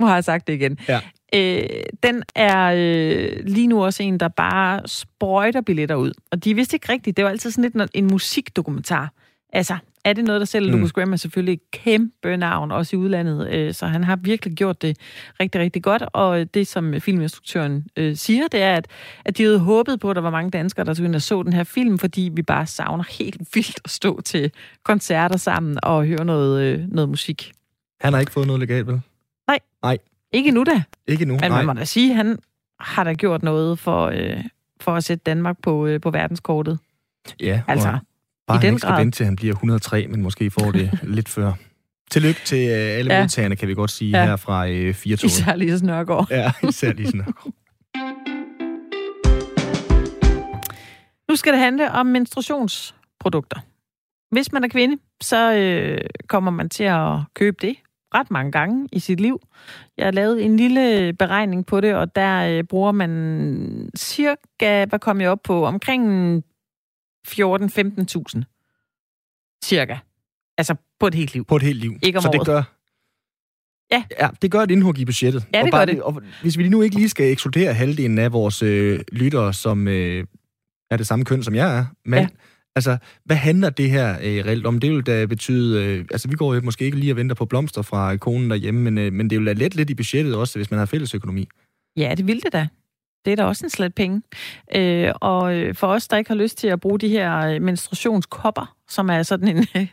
[0.00, 0.78] Nu har jeg sagt det igen.
[0.88, 1.00] Ja.
[1.34, 1.68] Øh,
[2.02, 6.12] den er øh, lige nu også en, der bare sprøjter billetter ud.
[6.32, 7.16] Og de vist ikke rigtigt.
[7.16, 9.12] Det var altid sådan lidt en musikdokumentar.
[9.54, 10.70] Altså, er det noget, der selv?
[10.70, 10.76] Mm.
[10.76, 14.56] Lucas Graham er selvfølgelig et kæmpe navn, også i udlandet, øh, så han har virkelig
[14.56, 14.96] gjort det
[15.40, 16.02] rigtig, rigtig godt.
[16.12, 18.86] Og det, som filminstruktøren øh, siger, det er, at,
[19.24, 21.64] at de havde håbet på, at der var mange danskere, der skulle så den her
[21.64, 24.52] film, fordi vi bare savner helt vildt at stå til
[24.84, 27.52] koncerter sammen og høre noget, øh, noget musik.
[28.00, 29.00] Han har ikke fået noget legalt, vel?
[29.48, 29.58] Nej.
[29.82, 29.98] Nej.
[30.32, 30.82] Ikke nu da.
[31.08, 31.62] Ikke nu, Men nej.
[31.62, 32.38] man må da sige, at han
[32.80, 34.44] har da gjort noget for, øh,
[34.80, 36.78] for at sætte Danmark på, øh, på verdenskortet.
[37.40, 37.98] Ja, Altså, og
[38.46, 39.00] bare i han den ikke skal grad.
[39.00, 41.52] vente til han bliver 103, men måske får det lidt før.
[42.10, 43.20] Tillykke til øh, alle Ja.
[43.20, 44.24] modtagerne, kan vi godt sige, Ja.
[44.26, 46.26] her fra øh, 4 Især lige Nørgaard.
[46.30, 47.24] Ja, især lige sådan
[51.28, 53.60] Nu skal det handle om menstruationsprodukter.
[54.34, 57.76] Hvis man er kvinde, så øh, kommer man til at købe det
[58.14, 59.40] ret mange gange i sit liv.
[59.98, 64.98] Jeg har lavet en lille beregning på det, og der øh, bruger man cirka, hvad
[64.98, 66.42] kom jeg op på, omkring
[67.28, 68.42] 14-15.000.
[69.64, 69.96] Cirka.
[70.58, 71.44] Altså på et helt liv.
[71.44, 71.94] På et helt liv.
[72.02, 72.46] Ikke om Så det året.
[72.46, 72.62] gør...
[73.92, 74.04] Ja.
[74.20, 75.46] ja, det gør et indhug i budgettet.
[75.54, 76.02] Ja, det og gør bare, det.
[76.02, 80.24] Og hvis vi nu ikke lige skal ekskludere halvdelen af vores øh, lyttere, som øh,
[80.90, 82.28] er det samme køn, som jeg er, men Ja.
[82.76, 84.80] altså, hvad handler det her øh, reelt om?
[84.80, 85.84] Det vil da betyde...
[85.84, 88.80] Øh, altså, vi går jo måske ikke lige og venter på blomster fra konen derhjemme,
[88.80, 91.14] men, øh, men det vil da let lidt i budgettet også, hvis man har fælles
[91.14, 91.48] økonomi.
[91.96, 92.68] Ja, det vil det da.
[93.24, 94.22] Det er da også en slet penge.
[94.74, 97.62] Øh, og øh, for os, der ikke har lyst til at bruge de her øh,
[97.62, 99.86] menstruationskopper, som er sådan en øh,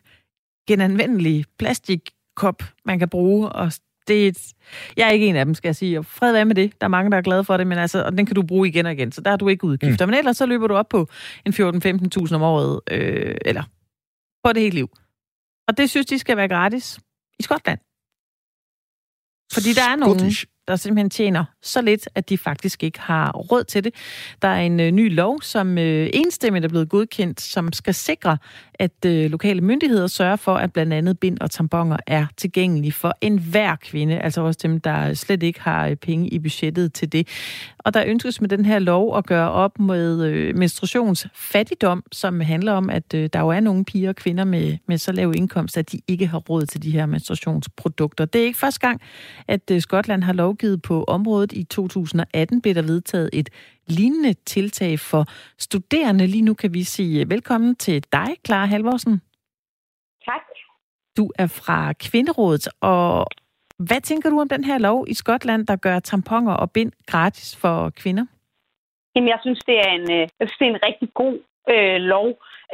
[0.67, 3.71] genanvendelig plastikkop, man kan bruge, og
[4.07, 4.53] det er et,
[4.97, 5.99] jeg er ikke en af dem, skal jeg sige.
[5.99, 6.81] Og fred være med det.
[6.81, 8.67] Der er mange, der er glade for det, men altså, og den kan du bruge
[8.67, 10.05] igen og igen, så der er du ikke udgifter.
[10.05, 10.09] Mm.
[10.09, 11.07] Men ellers så løber du op på
[11.45, 13.63] en 14-15.000 om året, øh, eller
[14.43, 14.89] på det hele liv.
[15.67, 16.99] Og det synes de skal være gratis
[17.39, 17.79] i Skotland.
[19.53, 23.31] Fordi der er nogen, Scottish der simpelthen tjener så lidt, at de faktisk ikke har
[23.31, 23.95] råd til det.
[24.41, 28.37] Der er en øh, ny lov, som øh, enstemmigt er blevet godkendt, som skal sikre,
[28.81, 33.17] at øh, lokale myndigheder sørger for, at blandt andet bind og tamponer er tilgængelige for
[33.21, 37.27] enhver kvinde, altså også dem, der slet ikke har øh, penge i budgettet til det.
[37.77, 42.71] Og der ønskes med den her lov at gøre op med øh, menstruationsfattigdom, som handler
[42.71, 45.77] om, at øh, der jo er nogle piger og kvinder med, med så lav indkomst,
[45.77, 48.25] at de ikke har råd til de her menstruationsprodukter.
[48.25, 49.01] Det er ikke første gang,
[49.47, 51.53] at øh, Skotland har lovgivet på området.
[51.53, 53.49] I 2018 blev der vedtaget et
[53.99, 55.23] lignende tiltag for
[55.57, 56.27] studerende.
[56.27, 59.21] Lige nu kan vi sige velkommen til dig, Clara Halvorsen.
[60.25, 60.41] Tak.
[61.17, 63.25] Du er fra Kvinderådet, og
[63.87, 67.57] hvad tænker du om den her lov i Skotland, der gør tamponer og bind gratis
[67.61, 68.25] for kvinder?
[69.15, 71.35] Jamen, jeg synes, det er en, øh, jeg synes, det er en rigtig god
[71.73, 72.27] øh, lov.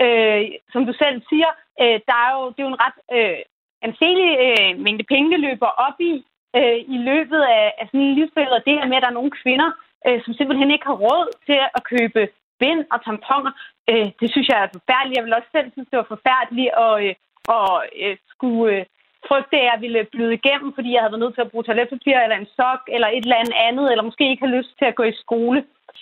[0.04, 0.42] Øh,
[0.74, 1.52] som du selv siger,
[1.82, 3.40] øh, der er jo, det er jo en ret øh,
[3.88, 6.14] anselig øh, mængde penge, det løber op i
[6.58, 8.66] øh, i løbet af, af sådan en livsbillede.
[8.66, 9.70] Det her med, at der er nogle kvinder,
[10.08, 12.22] øh, som simpelthen ikke har råd til at købe
[12.62, 13.52] bind og tamponer,
[13.92, 15.18] øh, det synes jeg er forfærdeligt.
[15.18, 17.14] Jeg vil også selv synes, det var forfærdeligt at, øh,
[17.58, 18.86] at øh, skulle øh,
[19.28, 22.18] frygte, at jeg ville bløde igennem, fordi jeg havde været nødt til at bruge toiletpapir
[22.20, 24.98] eller en sok eller et eller andet andet, eller måske ikke har lyst til at
[25.00, 25.60] gå i skole.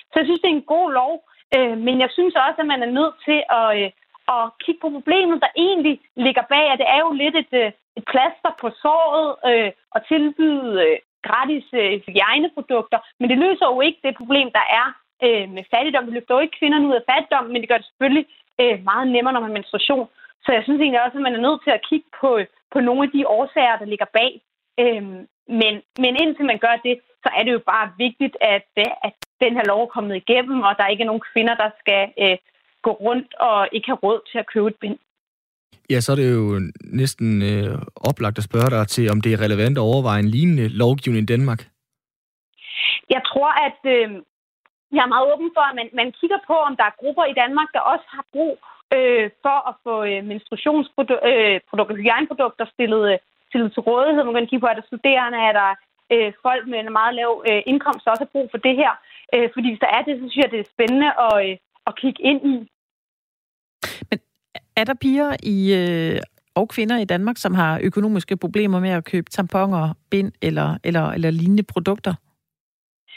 [0.10, 1.13] Så jeg synes, det er en god lov,
[1.56, 3.89] øh, men jeg synes også, at man er nødt til at, øh,
[4.36, 7.72] at kigge på problemet, der egentlig ligger bag, at det er jo lidt et, øh,
[8.00, 13.82] et plaster på såret øh, at tilbyde øh, gratis øh, hygiejneprodukter, men det løser jo
[13.88, 14.88] ikke det problem, der er
[15.26, 16.06] øh, med fattigdom.
[16.06, 18.26] Det løfter jo ikke kvinderne ud af fattigdom, men det gør det selvfølgelig
[18.62, 20.08] øh, meget nemmere, når man har menstruation.
[20.44, 22.30] Så jeg synes egentlig også, at man er nødt til at kigge på,
[22.74, 24.32] på nogle af de årsager, der ligger bag.
[24.84, 25.04] Øh,
[25.62, 29.16] men, men indtil man gør det, så er det jo bare vigtigt, at, øh, at
[29.44, 32.38] den her lov er kommet igennem, og der ikke er nogen kvinder, der skal øh,
[32.82, 34.98] gå rundt og ikke have råd til at købe et bind.
[35.90, 36.46] Ja, så er det jo
[37.02, 37.78] næsten øh,
[38.10, 41.32] oplagt at spørge dig til, om det er relevant at overveje en lignende lovgivning i
[41.34, 41.62] Danmark.
[43.10, 44.08] Jeg tror, at øh,
[44.96, 47.38] jeg er meget åben for, at man, man kigger på, om der er grupper i
[47.42, 48.54] Danmark, der også har brug
[48.96, 53.18] øh, for at få øh, menstruationsprodukter, øh, hygiejneprodukter stillet, øh,
[53.50, 54.24] stillet til rådighed.
[54.24, 55.70] Man kan kigge på, at der studerende, er der
[56.14, 58.92] øh, folk med en meget lav øh, indkomst, der også har brug for det her.
[59.34, 61.58] Øh, fordi hvis der er det, så synes jeg, det er spændende at, øh,
[61.88, 62.56] at kigge ind i.
[64.78, 66.20] Er der piger i, øh,
[66.56, 71.06] og kvinder i Danmark, som har økonomiske problemer med at købe tamponer, bind eller, eller,
[71.16, 72.14] eller lignende produkter?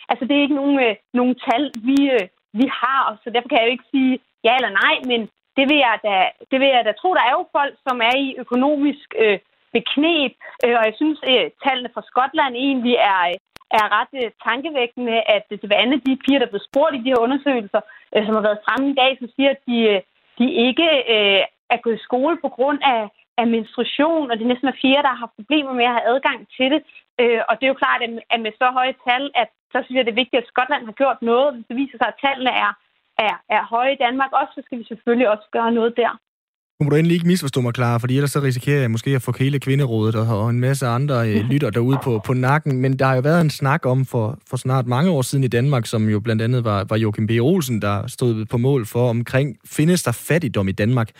[0.08, 2.26] Altså, det er ikke nogen, øh, nogen tal, vi, øh,
[2.60, 5.20] vi har, så derfor kan jeg jo ikke sige ja eller nej, men
[5.56, 6.14] det vil jeg da,
[6.50, 7.08] det vil jeg da tro.
[7.14, 9.38] Der er jo folk, som er i økonomisk øh,
[9.76, 13.36] beknep, øh, og jeg synes, at øh, tallene fra Skotland egentlig er, øh,
[13.78, 17.12] er ret øh, tankevækkende, at det var andet de piger, der blev spurgt i de
[17.12, 17.80] her undersøgelser,
[18.14, 20.00] øh, som har været fremme i dag, som siger, at de, øh,
[20.38, 21.42] de ikke øh,
[21.74, 23.02] er gået i skole på grund af,
[23.40, 26.38] af menstruation, og det er næsten hver fire, der har problemer med at have adgang
[26.56, 26.80] til det.
[27.20, 28.00] Øh, og det er jo klart,
[28.34, 30.96] at med så høje tal, at så synes jeg, det er vigtigt, at Skotland har
[31.02, 31.54] gjort noget.
[31.54, 32.72] Hvis det viser sig, at tallene er,
[33.26, 36.12] er, er høje i Danmark også, så skal vi selvfølgelig også gøre noget der.
[36.80, 39.22] Nu må du endelig ikke misforstå mig, klar, fordi ellers så risikerer jeg måske at
[39.22, 42.80] få hele kvinderådet og en masse andre øh, lytter derude på, på nakken.
[42.80, 45.48] Men der har jo været en snak om for, for snart mange år siden i
[45.48, 47.30] Danmark, som jo blandt andet var, var Joachim B.
[47.40, 51.10] Olsen, der stod på mål for omkring, findes der fattigdom i Danmark?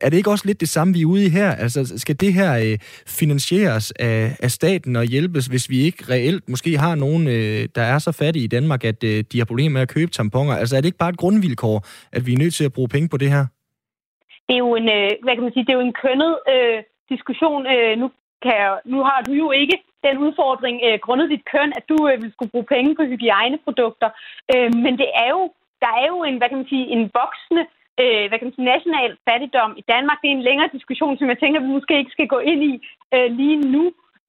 [0.00, 1.50] Er det ikke også lidt det samme, vi er ude i her?
[1.50, 6.48] Altså, skal det her øh, finansieres af, af staten og hjælpes, hvis vi ikke reelt
[6.48, 9.72] måske har nogen, øh, der er så fattige i Danmark, at øh, de har problemer
[9.72, 10.56] med at købe tamponer?
[10.56, 13.08] Altså, er det ikke bare et grundvilkår, at vi er nødt til at bruge penge
[13.08, 13.46] på det her?
[14.46, 16.82] Det er jo en, øh, hvad kan man sige, det er jo en kønnet øh,
[17.12, 17.62] diskussion.
[17.74, 18.06] Øh, nu,
[18.42, 21.98] kan jeg, nu har du jo ikke den udfordring øh, grundet dit køn, at du
[22.08, 24.10] øh, vil skulle bruge penge på hygiejneprodukter.
[24.54, 25.42] Øh, men det er jo,
[25.84, 27.64] der er jo en, hvad kan man sige, en voksende
[28.02, 30.18] øh, hvad kan man sige, national fattigdom i Danmark.
[30.20, 32.74] Det er en længere diskussion, som jeg tænker, vi måske ikke skal gå ind i
[33.14, 33.84] øh, lige nu.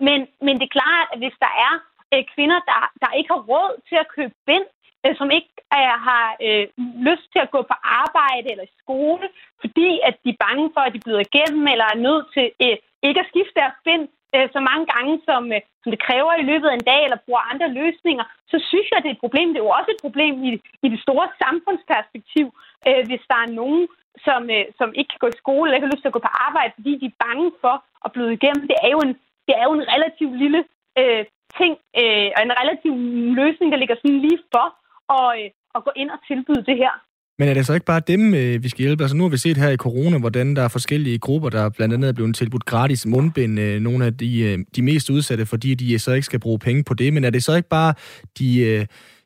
[0.08, 1.74] Men, men det er klart, at hvis der er
[2.14, 4.68] øh, kvinder, der, der ikke har råd til at købe bind,
[5.08, 6.66] Øh, som ikke er, har øh,
[7.10, 9.28] lyst til at gå på arbejde eller i skole,
[9.62, 12.78] fordi at de er bange for, at de bliver igennem, eller er nødt til øh,
[13.08, 16.48] ikke at skifte deres bind øh, så mange gange, som, øh, som det kræver i
[16.52, 19.48] løbet af en dag, eller bruger andre løsninger, så synes jeg, det er et problem.
[19.50, 20.50] Det er jo også et problem i,
[20.86, 22.46] i det store samfundsperspektiv,
[22.88, 23.84] øh, hvis der er nogen,
[24.26, 26.26] som, øh, som ikke kan gå i skole, eller ikke har lyst til at gå
[26.28, 28.64] på arbejde, fordi de er bange for at blive igennem.
[28.72, 29.14] Det er jo en,
[29.48, 30.62] det er jo en relativt lille
[31.00, 31.24] øh,
[31.60, 32.94] ting, øh, og en relativ
[33.42, 34.68] løsning, der ligger sådan lige for
[35.10, 36.94] og, øh, og gå ind og tilbyde det her.
[37.40, 39.04] Men er det så ikke bare dem, øh, vi skal hjælpe?
[39.04, 41.94] Altså nu har vi set her i corona, hvordan der er forskellige grupper, der blandt
[41.94, 46.00] andet er blevet tilbudt gratis mundbind, øh, nogle af de, de mest udsatte, fordi de
[46.00, 47.14] så ikke skal bruge penge på det.
[47.14, 47.94] Men er det så ikke bare
[48.40, 48.50] de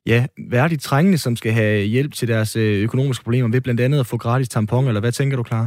[0.05, 0.19] ja,
[0.55, 2.55] værdigt trængende, som skal have hjælp til deres
[2.87, 5.65] økonomiske problemer ved blandt andet at få gratis tampon, eller hvad tænker du, klar?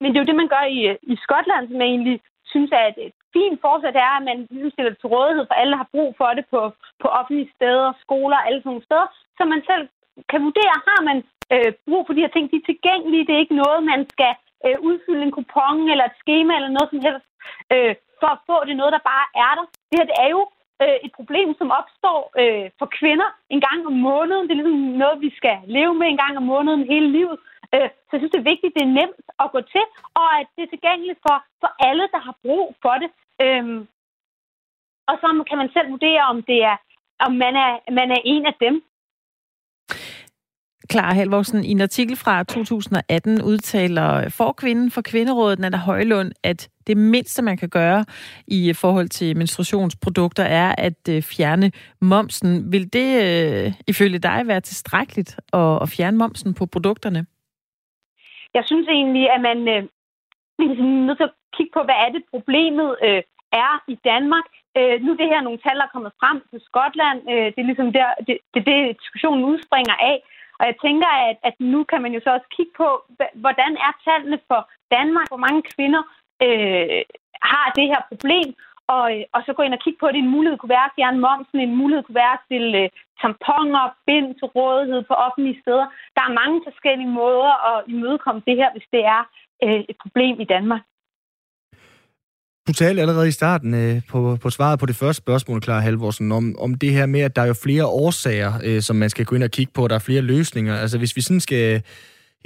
[0.00, 0.78] Men det er jo det, man gør i,
[1.12, 2.20] i Skotland, som jeg egentlig
[2.52, 5.72] synes er et, et fint fortsat, er, at man ligesom stiller til rådighed for alle,
[5.72, 6.60] der har brug for det på,
[7.02, 9.84] på offentlige steder, skoler, alle sådan nogle steder, så man selv
[10.30, 11.18] kan vurdere, har man
[11.54, 14.32] øh, brug for de her ting, de er tilgængelige, det er ikke noget, man skal
[14.66, 17.26] øh, udfylde en kupon eller et schema eller noget som helst,
[17.74, 19.66] øh, for at få det noget, der bare er der.
[19.88, 20.42] Det her det er jo
[20.82, 24.44] øh, et problem, som opstår øh, for kvinder en gang om måneden.
[24.44, 27.36] Det er ligesom noget, vi skal leve med en gang om måneden hele livet.
[27.74, 29.84] Øh, så jeg synes, det er vigtigt, det er nemt at gå til,
[30.20, 33.10] og at det er tilgængeligt for, for alle, der har brug for det.
[33.44, 33.64] Øh,
[35.10, 36.76] og så kan man selv vurdere, om det er
[37.26, 38.74] om man er, man er en af dem.
[40.90, 46.96] Clara Halvorsen, i en artikel fra 2018 udtaler forkvinden for Kvinderådet, Nanda Højlund, at det
[46.96, 48.04] mindste, man kan gøre
[48.46, 52.72] i forhold til menstruationsprodukter, er at øh, fjerne momsen.
[52.72, 57.26] Vil det øh, ifølge dig være tilstrækkeligt at, at fjerne momsen på produkterne?
[58.54, 59.82] Jeg synes egentlig, at man øh,
[60.58, 64.48] er ligesom nødt til at kigge på, hvad er det problemet øh, er i Danmark.
[64.78, 67.18] Øh, nu er det her nogle tal, der er kommet frem til Skotland.
[67.32, 70.18] Øh, det er ligesom der, det, det, det diskussionen udspringer af.
[70.58, 72.88] Og jeg tænker, at, at nu kan man jo så også kigge på,
[73.34, 74.60] hvordan er tallene for
[74.96, 76.02] Danmark, hvor mange kvinder
[76.46, 77.02] øh,
[77.52, 78.48] har det her problem,
[78.86, 80.18] og, og så gå ind og kigge på det.
[80.18, 82.88] En mulighed kunne være at fjerne momsen, en mulighed kunne være at stille øh,
[83.20, 85.86] tamponer, bind til rådighed på offentlige steder.
[86.16, 89.22] Der er mange forskellige måder at imødekomme det her, hvis det er
[89.64, 90.82] øh, et problem i Danmark.
[92.68, 96.32] Du talte allerede i starten øh, på, på svaret på det første spørgsmål, Clara Halvorsen,
[96.32, 99.24] om, om det her med, at der er jo flere årsager, øh, som man skal
[99.24, 99.88] gå ind og kigge på.
[99.88, 100.74] Der er flere løsninger.
[100.82, 101.82] Altså hvis vi sådan skal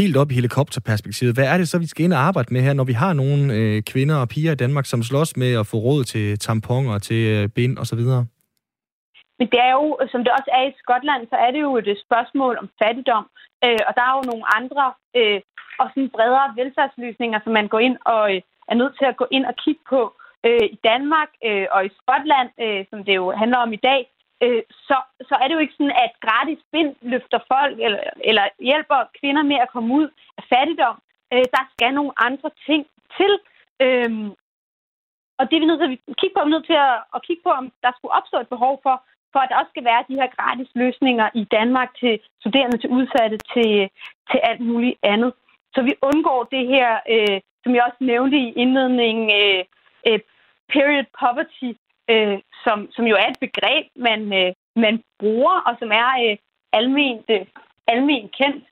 [0.01, 2.73] helt op i helikopterperspektivet, hvad er det så, vi skal ind og arbejde med her,
[2.73, 5.77] når vi har nogle øh, kvinder og piger i Danmark, som slås med at få
[5.77, 8.03] råd til tamponer, til øh, bind osv.?
[9.39, 11.89] Men det er jo, som det også er i Skotland, så er det jo et
[12.07, 13.25] spørgsmål om fattigdom.
[13.65, 14.85] Øh, og der er jo nogle andre
[15.19, 15.41] øh,
[15.81, 19.27] og sådan bredere velfærdsløsninger, som man går ind og, øh, er nødt til at gå
[19.31, 20.01] ind og kigge på
[20.47, 24.01] øh, i Danmark øh, og i Skotland, øh, som det jo handler om i dag,
[24.45, 24.97] øh, så,
[25.29, 28.01] så er det jo ikke sådan, at gratis bind løfter folk eller,
[28.31, 30.97] eller hjælper kvinder med at komme ud af fattigdom.
[31.33, 33.33] Øh, der skal nogle andre ting til.
[33.85, 34.11] Øh,
[35.39, 37.43] og det er vi nødt til at kigge på, vi nødt til at, at kigge
[37.47, 38.97] på, om der skulle opstå et behov for,
[39.33, 42.91] for at der også skal være de her gratis løsninger i Danmark til studerende, til
[42.91, 43.71] udsatte, til,
[44.31, 45.33] til alt muligt andet.
[45.75, 49.65] Så vi undgår det her øh, som jeg også nævnte i indledningen, øh,
[50.09, 50.21] øh,
[50.75, 51.71] period poverty,
[52.13, 56.37] øh, som, som jo er et begreb, man, øh, man bruger, og som er øh,
[56.73, 57.47] alment, øh,
[57.87, 58.65] alment kendt.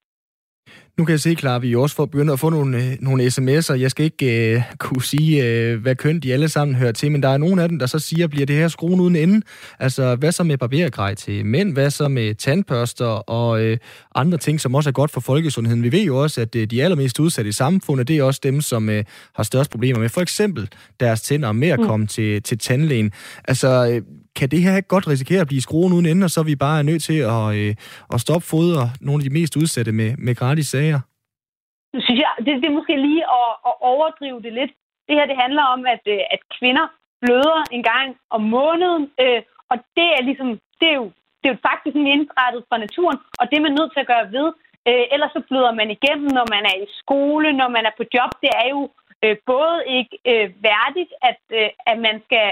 [0.98, 3.74] Nu kan jeg se, klar, vi også får begyndt at få nogle, øh, nogle sms'er.
[3.74, 7.22] Jeg skal ikke øh, kunne sige, øh, hvad køn de alle sammen hører til, men
[7.22, 9.42] der er nogle af dem, der så siger, bliver det her skruen uden ende?
[9.78, 11.72] Altså, hvad så med barbergrej til mænd?
[11.72, 13.78] Hvad så med tandpørster og øh,
[14.14, 15.82] andre ting, som også er godt for folkesundheden?
[15.82, 18.60] Vi ved jo også, at øh, de allermest udsatte i samfundet, det er også dem,
[18.60, 19.04] som øh,
[19.34, 20.68] har størst problemer med for eksempel
[21.00, 21.86] deres tænder med at mm.
[21.86, 22.08] komme mm.
[22.08, 23.12] til, til tandlægen.
[23.44, 24.02] Altså, øh,
[24.38, 26.64] kan det her ikke godt risikere at blive skruen uden ende, og så er vi
[26.66, 27.72] bare nødt til at, øh,
[28.14, 31.00] at stoppe fodre nogle af de mest udsatte med, med gratis sager?
[32.06, 34.72] Synes jeg, det, det er måske lige at, at overdrive det lidt.
[35.06, 36.86] Det her det handler om, at, øh, at kvinder
[37.22, 40.48] bløder en gang om måneden, øh, og det er ligesom,
[40.80, 41.08] det er jo,
[41.40, 44.26] det er jo faktisk indrettet fra naturen, og det er man nødt til at gøre
[44.36, 44.48] ved.
[44.88, 48.04] Øh, ellers så bløder man igennem, når man er i skole, når man er på
[48.14, 48.30] job.
[48.44, 48.80] Det er jo
[49.26, 52.46] øh, både ikke øh, værdigt, at, øh, at man skal,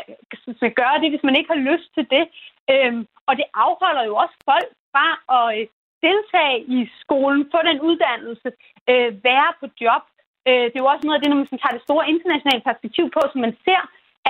[0.56, 2.24] skal gøre det, hvis man ikke har lyst til det.
[2.72, 5.08] Øhm, og det afholder jo også folk fra
[5.38, 5.66] at øh,
[6.06, 8.48] deltage i skolen, få den uddannelse,
[8.90, 10.02] øh, være på job.
[10.48, 13.04] Øh, det er jo også noget af det, når man tager det store internationale perspektiv
[13.16, 13.82] på, som man ser,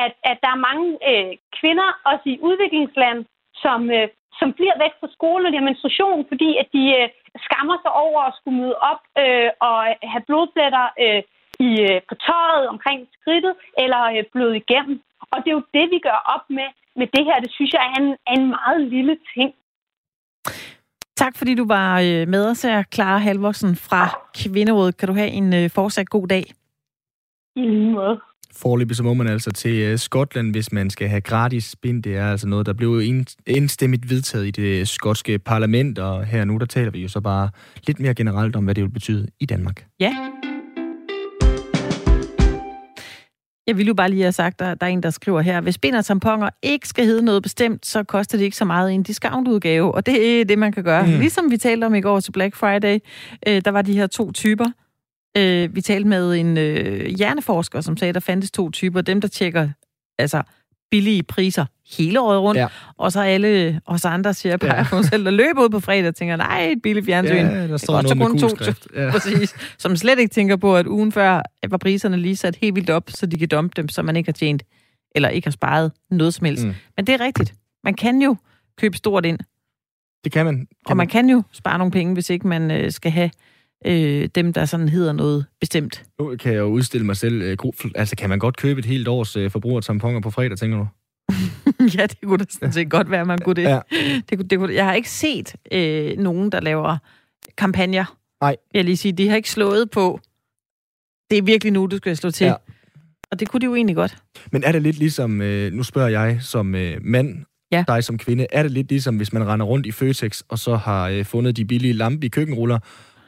[0.05, 3.19] at, at der er mange øh, kvinder, også i udviklingsland,
[3.65, 4.09] som, øh,
[4.41, 7.09] som bliver væk fra skolen og de har menstruation, fordi at de øh,
[7.47, 9.77] skammer sig over at skulle møde op øh, og
[10.13, 11.23] have blodpletter øh,
[11.69, 14.97] i, øh, på tøjet, omkring skridtet, eller øh, bløde igennem.
[15.33, 17.37] Og det er jo det, vi gør op med, med det her.
[17.45, 19.51] Det synes jeg er en, er en meget lille ting.
[21.17, 24.03] Tak fordi du var øh, med os her, Clara Halvorsen fra
[24.39, 24.97] Kvinderådet.
[24.97, 26.45] Kan du have en øh, fortsat god dag?
[27.57, 28.21] I lige måde.
[28.57, 32.03] Forløbig så må man altså til Skotland, hvis man skal have gratis spind.
[32.03, 33.03] Det er altså noget, der blev
[33.47, 37.51] enstemmigt vedtaget i det skotske parlament, og her nu, der taler vi jo så bare
[37.87, 39.87] lidt mere generelt om, hvad det vil betyde i Danmark.
[40.01, 40.17] Ja.
[43.67, 45.79] Jeg vil jo bare lige have sagt, at der er en, der skriver her, hvis
[45.79, 48.95] bind og tamponer ikke skal hedde noget bestemt, så koster det ikke så meget i
[48.95, 51.07] en discountudgave, og det er det, man kan gøre.
[51.07, 51.13] Mm.
[51.13, 52.99] Ligesom vi talte om i går til Black Friday,
[53.47, 54.67] øh, der var de her to typer.
[55.37, 59.01] Øh, vi talte med en øh, hjerneforsker, som sagde, at der fandtes to typer.
[59.01, 59.69] Dem, der tjekker
[60.19, 60.43] altså
[60.95, 61.67] billige priser
[61.99, 62.67] hele året rundt, ja.
[62.99, 64.83] og så alle os andre siger bare ja.
[64.83, 67.37] for mig selv, der løber ud på fredag og tænker, nej, et billigt fjernsyn.
[67.37, 69.11] Ja, der står noget med to, ja.
[69.11, 72.91] præcis, som slet ikke tænker på, at ugen før var priserne lige sat helt vildt
[72.91, 74.63] op, så de kan dumpe dem, så man ikke har tjent,
[75.15, 76.67] eller ikke har sparet noget som helst.
[76.67, 76.75] Mm.
[76.97, 77.55] Men det er rigtigt.
[77.85, 78.37] Man kan jo
[78.79, 79.39] købe stort ind.
[80.25, 80.57] Det kan man.
[80.57, 83.31] Kan og man kan jo spare nogle penge, hvis ikke man øh, skal have
[83.85, 86.05] øh, dem, der sådan hedder noget bestemt.
[86.21, 87.43] Nu kan jeg jo udstille mig selv.
[87.43, 87.57] Øh,
[87.95, 90.79] altså, kan man godt købe et helt års øh, forbrug af tamponer på fredag, tænker
[90.79, 90.87] du?
[91.99, 93.63] ja, det kunne da sådan set godt være, man kunne det.
[93.63, 93.81] Ja.
[94.31, 96.97] det, det kunne, jeg har ikke set øh, nogen, der laver
[97.57, 98.19] kampagner.
[98.41, 98.57] Nej.
[98.75, 100.21] Jeg lige sige, de har ikke slået på,
[101.31, 102.45] det er virkelig nu, du skal slå til.
[102.45, 102.55] Ja.
[103.31, 104.17] Og det kunne de jo egentlig godt.
[104.53, 107.85] Men er det lidt ligesom, øh, nu spørger jeg som øh, mand, ja.
[107.89, 110.77] dig som kvinde, er det lidt ligesom, hvis man render rundt i Føtex, og så
[110.77, 112.79] har øh, fundet de billige lampe i køkkenruller,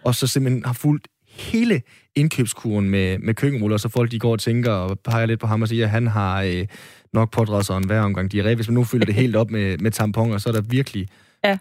[0.06, 1.82] og så simpelthen har fulgt hele
[2.14, 5.62] indkøbskuren med, med køkkenruller, så folk de går og tænker og peger lidt på ham
[5.62, 6.66] og siger, at han har øh,
[7.12, 8.54] nok pådraget sig en hver omgang diarré.
[8.54, 11.08] Hvis man nu fylder det helt op med, med tamponer, så er der virkelig
[11.44, 11.58] ja.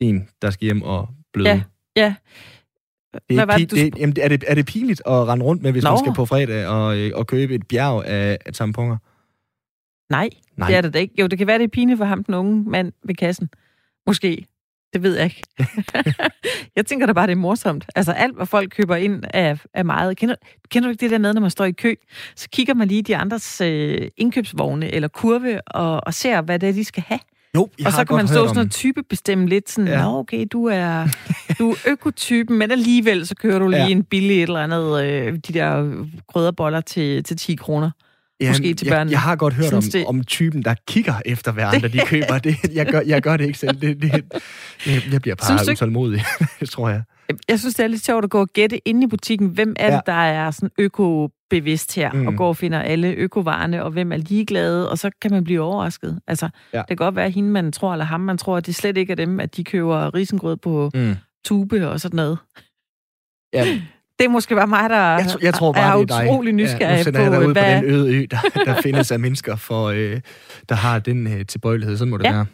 [0.00, 1.48] en, der skal hjem og bløde.
[1.48, 1.62] Ja,
[1.96, 2.14] ja.
[3.28, 5.84] Det er, det, det, jamen, er, det, er det pinligt at rende rundt med, hvis
[5.84, 5.90] Nå.
[5.90, 8.96] man skal på fredag og, øh, og købe et bjerg af, af tamponer?
[10.10, 11.14] Nej, Nej, det er det da ikke.
[11.20, 13.48] Jo, det kan være, det er pinligt for ham, den unge mand ved kassen.
[14.06, 14.46] Måske.
[14.96, 15.42] Det ved jeg ikke.
[16.76, 17.84] jeg tænker da bare, det er morsomt.
[17.94, 20.16] Altså alt, hvad folk køber ind, er, er meget.
[20.16, 20.34] Kender,
[20.70, 21.94] kender du ikke det der med, når man står i kø,
[22.36, 26.68] så kigger man lige de andres øh, indkøbsvogne eller kurve og, og ser, hvad det
[26.68, 27.20] er, de skal have?
[27.54, 30.02] Jo, og så kan man stå sådan noget type bestemme lidt sådan, ja.
[30.02, 31.06] Nå, okay, du er,
[31.58, 33.88] du er økotypen, men alligevel så kører du lige ja.
[33.88, 37.90] en billig et eller andet, øh, de der krydderboller til, til 10 kroner.
[38.40, 38.98] Ja, Måske til børnene.
[38.98, 40.06] Jeg, jeg har godt hørt om, det...
[40.06, 42.38] om typen, der kigger efter, hvad andre de køber.
[42.38, 43.80] Det, jeg, gør, jeg gør det ikke selv.
[43.80, 44.24] Det, det,
[44.84, 46.24] det, jeg bliver bare utålmodig,
[46.70, 47.02] tror jeg.
[47.48, 49.86] Jeg synes, det er lidt sjovt at gå og gætte inde i butikken, hvem er
[49.86, 50.00] det, ja.
[50.06, 52.26] der er sådan økobevidst her, mm.
[52.26, 55.60] og går og finder alle økovarerne, og hvem er ligeglade, og så kan man blive
[55.60, 56.20] overrasket.
[56.26, 56.78] Altså, ja.
[56.78, 58.96] det kan godt være, at hende, man tror, eller ham, man tror, at det slet
[58.96, 61.14] ikke er dem, at de køber risengrød på mm.
[61.44, 62.38] tube og sådan noget.
[63.52, 63.66] Ja,
[64.18, 66.52] det er måske bare mig, der jeg, tror, jeg tror bare, er, det er utrolig
[66.52, 67.80] nysgerrig ja, nu på, jeg dig ud hvad...
[67.80, 70.20] på den øde ø, der, der findes af mennesker, for, øh,
[70.68, 71.96] der har den øh, tilbøjelighed.
[71.96, 72.32] Sådan må det ja.
[72.32, 72.46] være.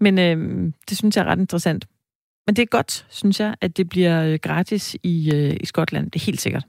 [0.00, 1.86] Men øh, det synes jeg er ret interessant.
[2.46, 6.10] Men det er godt, synes jeg, at det bliver øh, gratis i, øh, i Skotland.
[6.10, 6.64] Det er helt sikkert.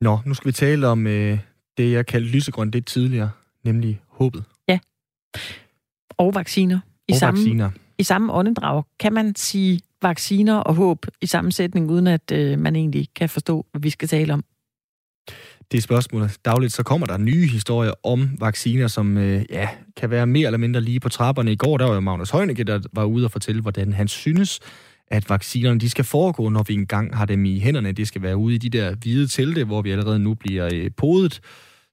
[0.00, 1.38] Nå, nu skal vi tale om øh,
[1.76, 3.30] det, jeg kaldte lysegrøn det tidligere,
[3.64, 4.44] nemlig håbet.
[4.68, 4.78] Ja.
[6.10, 6.80] Og vacciner.
[7.08, 8.82] I og samme, vacciner i samme åndedrag.
[9.00, 13.66] Kan man sige vacciner og håb i sammensætning, uden at øh, man egentlig kan forstå,
[13.70, 14.44] hvad vi skal tale om?
[15.72, 16.36] Det er spørgsmålet.
[16.44, 20.58] Dagligt så kommer der nye historier om vacciner, som øh, ja, kan være mere eller
[20.58, 21.52] mindre lige på trapperne.
[21.52, 24.60] I går der var jo Magnus Heunicke, der var ude og fortælle, hvordan han synes,
[25.08, 27.92] at vaccinerne de skal foregå, når vi engang har dem i hænderne.
[27.92, 30.90] Det skal være ude i de der hvide telte, hvor vi allerede nu bliver øh,
[30.96, 31.40] podet.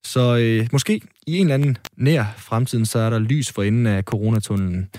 [0.04, 3.86] Så øh, måske i en eller anden nær fremtiden, så er der lys for enden
[3.86, 4.89] af coronatunnelen.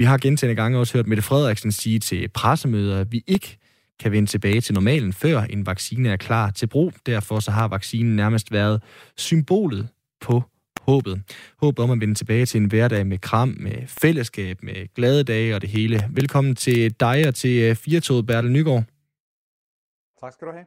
[0.00, 3.58] Vi har gentagende gange også hørt Mette Frederiksen sige til pressemøder, at vi ikke
[3.98, 6.92] kan vende tilbage til normalen, før en vaccine er klar til brug.
[7.06, 8.82] Derfor så har vaccinen nærmest været
[9.16, 9.88] symbolet
[10.20, 10.42] på
[10.82, 11.22] håbet.
[11.56, 15.54] Håbet om at vende tilbage til en hverdag med kram, med fællesskab, med glade dage
[15.54, 16.04] og det hele.
[16.10, 18.84] Velkommen til dig og til øh, Firtoget, Bertel Nygaard.
[20.20, 20.64] Tak skal du have.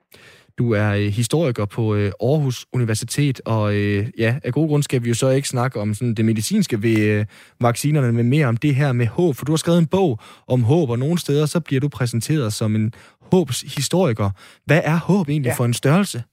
[0.58, 5.04] Du er øh, historiker på øh, Aarhus Universitet, og øh, ja, af gode grund skal
[5.04, 7.26] vi jo så ikke snakke om sådan det medicinske ved
[7.62, 10.64] vaccinerne, men mere om det her med håb, for du har skrevet en bog om
[10.64, 12.94] håb, og nogle steder så bliver du præsenteret som en
[13.32, 14.30] håbshistoriker.
[14.66, 15.56] Hvad er håb egentlig ja.
[15.56, 16.24] for en størrelse?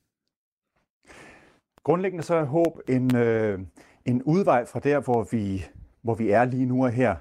[1.85, 3.59] Grundlæggende så er håb en, øh,
[4.07, 5.64] en udvej fra der, hvor vi,
[6.03, 7.16] hvor vi er lige nu og her.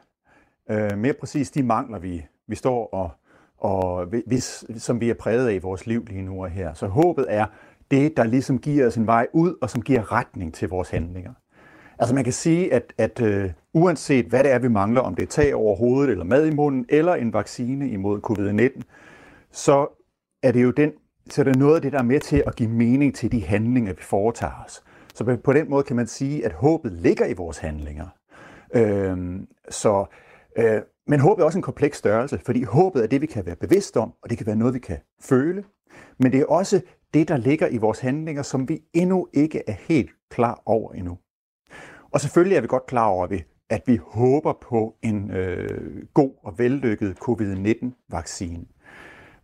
[0.71, 3.11] Øh, mere præcis de mangler, vi, vi står og,
[3.59, 6.73] og hvis, som vi er præget af i vores liv lige nu og her.
[6.73, 7.45] Så håbet er
[7.91, 11.33] det, der ligesom giver os en vej ud, og som giver retning til vores handlinger.
[11.99, 15.23] Altså man kan sige, at, at uh, uanset hvad det er, vi mangler, om det
[15.23, 18.81] er tag over hovedet, eller mad i munden, eller en vaccine imod covid-19,
[19.51, 19.87] så
[20.43, 20.91] er det jo den,
[21.29, 23.45] så er det noget af det, der er med til at give mening til de
[23.45, 24.83] handlinger, vi foretager os.
[25.15, 28.07] Så på den måde kan man sige, at håbet ligger i vores handlinger.
[28.73, 30.05] Øhm, så
[30.57, 33.55] øh, men håbet er også en kompleks størrelse, fordi håbet er det, vi kan være
[33.55, 35.63] bevidst om, og det kan være noget, vi kan føle.
[36.17, 36.81] Men det er også
[37.13, 41.17] det, der ligger i vores handlinger, som vi endnu ikke er helt klar over endnu.
[42.11, 43.39] Og selvfølgelig er vi godt klar over,
[43.69, 48.65] at vi håber på en øh, god og vellykket covid-19-vaccine.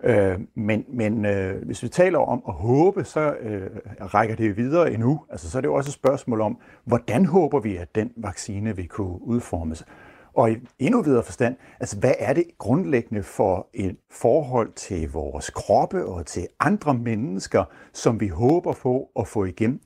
[0.03, 3.69] Øh, men men øh, hvis vi taler om at håbe, så øh,
[4.01, 5.21] rækker det videre endnu.
[5.29, 8.75] Altså, så er det jo også et spørgsmål om, hvordan håber vi, at den vaccine
[8.75, 9.85] vil kunne udformes.
[10.35, 15.49] Og i endnu videre forstand, altså hvad er det grundlæggende for et forhold til vores
[15.49, 17.63] kroppe og til andre mennesker,
[17.93, 19.81] som vi håber på at få igen,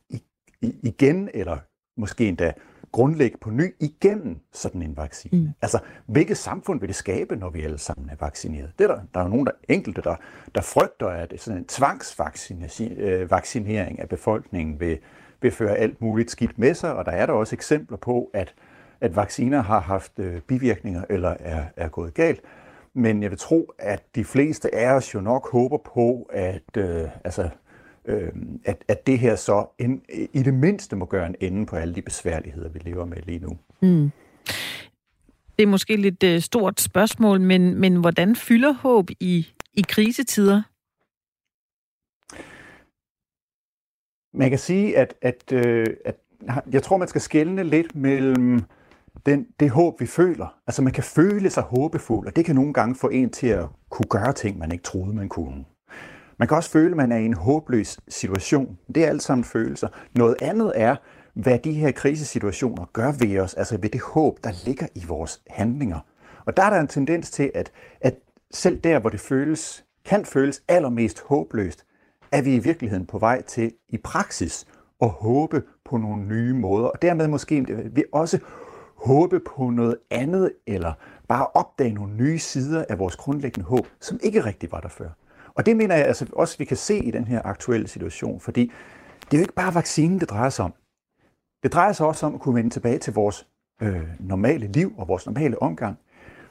[0.62, 1.58] igen eller
[1.98, 2.54] måske endda
[2.92, 5.40] grundlægge på ny igennem sådan en vaccine.
[5.40, 5.50] Mm.
[5.62, 8.72] Altså, hvilket samfund vil det skabe, når vi alle sammen er vaccineret?
[8.80, 10.16] Det er der, der er jo nogen, der enkelte, der,
[10.56, 15.00] der frygter, at sådan en tvangsvaccinering øh, af befolkningen vil,
[15.42, 18.54] vil føre alt muligt skidt med sig, og der er der også eksempler på, at
[19.02, 22.42] at vacciner har haft øh, bivirkninger eller er, er gået galt.
[22.94, 27.08] Men jeg vil tro, at de fleste af os jo nok håber på, at, øh,
[27.24, 27.50] altså,
[28.06, 28.32] øh,
[28.66, 30.02] at, at det her så en,
[30.34, 33.40] i det mindste må gøre en ende på alle de besværligheder, vi lever med lige
[33.40, 33.58] nu.
[33.82, 34.12] Mm.
[35.58, 40.62] Det er måske lidt øh, stort spørgsmål, men, men hvordan fylder håb i, i krisetider?
[44.38, 46.16] Man kan sige, at, at, øh, at
[46.72, 48.62] jeg tror, man skal skelne lidt mellem
[49.26, 50.56] den, det håb, vi føler.
[50.68, 53.66] Altså man kan føle sig håbefuld, og det kan nogle gange få en til at
[53.90, 55.66] kunne gøre ting, man ikke troede, man kunne.
[56.40, 58.78] Man kan også føle, at man er i en håbløs situation.
[58.96, 59.88] Det er alt sammen følelser.
[60.16, 60.96] Noget andet er,
[61.34, 65.42] hvad de her krisesituationer gør ved os, altså ved det håb, der ligger i vores
[65.50, 66.00] handlinger.
[66.46, 68.16] Og der er der en tendens til, at, at
[68.52, 71.86] selv der, hvor det føles, kan føles allermest håbløst,
[72.32, 74.68] er vi i virkeligheden på vej til i praksis
[75.02, 78.40] at håbe på nogle nye måder, og dermed måske vi også
[79.06, 80.94] håbe på noget andet, eller
[81.28, 85.10] bare opdage nogle nye sider af vores grundlæggende håb, som ikke rigtig var der før.
[85.56, 88.72] Og det mener jeg altså også, vi kan se i den her aktuelle situation, fordi
[89.22, 90.74] det er jo ikke bare vaccinen, det drejer sig om.
[91.64, 93.48] Det drejer sig også om at kunne vende tilbage til vores
[93.82, 95.98] øh, normale liv og vores normale omgang.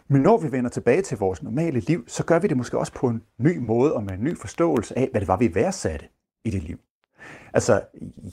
[0.08, 2.92] Men når vi vender tilbage til vores normale liv, så gør vi det måske også
[2.92, 6.06] på en ny måde og med en ny forståelse af, hvad det var, vi værdsatte
[6.44, 6.78] i det liv.
[7.52, 7.82] Altså,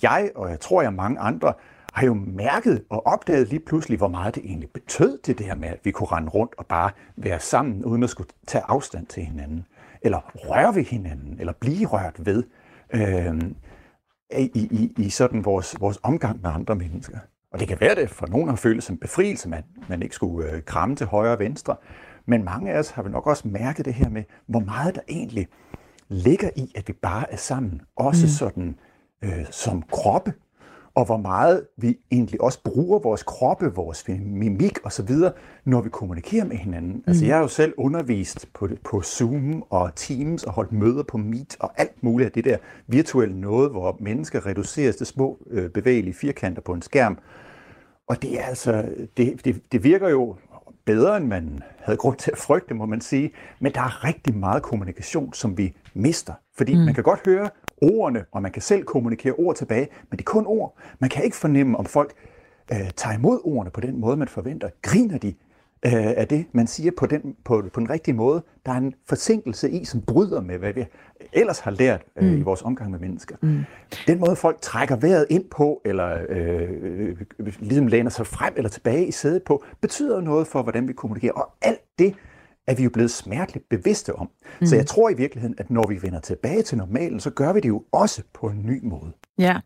[0.02, 1.54] jeg og jeg tror, jeg mange andre
[1.96, 5.70] har jo mærket og opdaget lige pludselig, hvor meget det egentlig betød det her med,
[5.70, 9.24] at vi kunne rende rundt og bare være sammen, uden at skulle tage afstand til
[9.24, 9.66] hinanden,
[10.02, 12.44] eller røre ved hinanden, eller blive rørt ved
[12.94, 13.42] øh,
[14.38, 17.18] i, i, i sådan vores, vores omgang med andre mennesker.
[17.54, 20.52] Og det kan være det, for nogen har følt som befrielse, man, man ikke skulle
[20.52, 21.76] øh, kramme til højre og venstre.
[22.26, 25.02] Men mange af os har vi nok også mærket det her med, hvor meget der
[25.08, 25.48] egentlig
[26.08, 27.82] ligger i, at vi bare er sammen.
[27.96, 28.30] Også mm.
[28.30, 28.76] sådan
[29.24, 30.34] øh, som kroppe,
[30.96, 35.10] og hvor meget vi egentlig også bruger vores kroppe, vores mimik osv.,
[35.66, 36.92] når vi kommunikerer med hinanden.
[36.92, 37.10] Altså, mm.
[37.10, 41.18] Altså jeg har jo selv undervist på, på Zoom og Teams og holdt møder på
[41.18, 45.70] Meet og alt muligt af det der virtuelle noget, hvor mennesker reduceres til små øh,
[45.70, 47.18] bevægelige firkanter på en skærm.
[48.08, 48.86] Og det er altså,
[49.18, 50.36] det, det, det virker jo
[50.86, 53.32] bedre, end man havde grund til at frygte, må man sige.
[53.60, 56.34] Men der er rigtig meget kommunikation, som vi mister.
[56.58, 56.82] Fordi mm.
[56.82, 57.50] man kan godt høre
[57.82, 60.78] ordene, og man kan selv kommunikere ord tilbage, men det er kun ord.
[61.00, 62.14] Man kan ikke fornemme, om folk
[62.72, 64.70] øh, tager imod ordene på den måde, man forventer.
[64.82, 65.28] Griner de
[65.86, 68.44] øh, af det, man siger på den, på, på den rigtige måde?
[68.66, 70.86] Der er en forsinkelse i, som bryder med, hvad vi
[71.34, 72.38] ellers har lært øh, mm.
[72.38, 73.36] i vores omgang med mennesker.
[73.42, 73.64] Mm.
[74.08, 77.18] Den måde, folk trækker vejret ind på, eller øh,
[77.60, 81.34] ligesom læner sig frem eller tilbage i sædet på, betyder noget for, hvordan vi kommunikerer.
[81.34, 82.16] Og alt det
[82.68, 84.30] er vi jo blevet smerteligt bevidste om.
[84.60, 84.66] Mm.
[84.66, 87.60] Så jeg tror i virkeligheden, at når vi vender tilbage til normalen, så gør vi
[87.60, 89.12] det jo også på en ny måde.
[89.38, 89.60] Ja.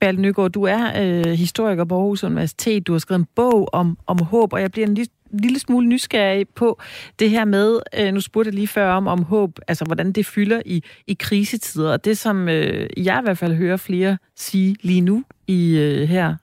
[0.00, 2.86] Bertel Nygaard, du er øh, historiker på Aarhus Universitet.
[2.86, 5.88] Du har skrevet en bog om, om håb, og jeg bliver en lille, lille smule
[5.88, 6.80] nysgerrig på
[7.18, 10.26] det her med, øh, nu spurgte jeg lige før om, om håb, altså hvordan det
[10.26, 11.92] fylder i, i krisetider.
[11.92, 16.08] Og det, som øh, jeg i hvert fald hører flere sige lige nu i øh,
[16.08, 16.36] her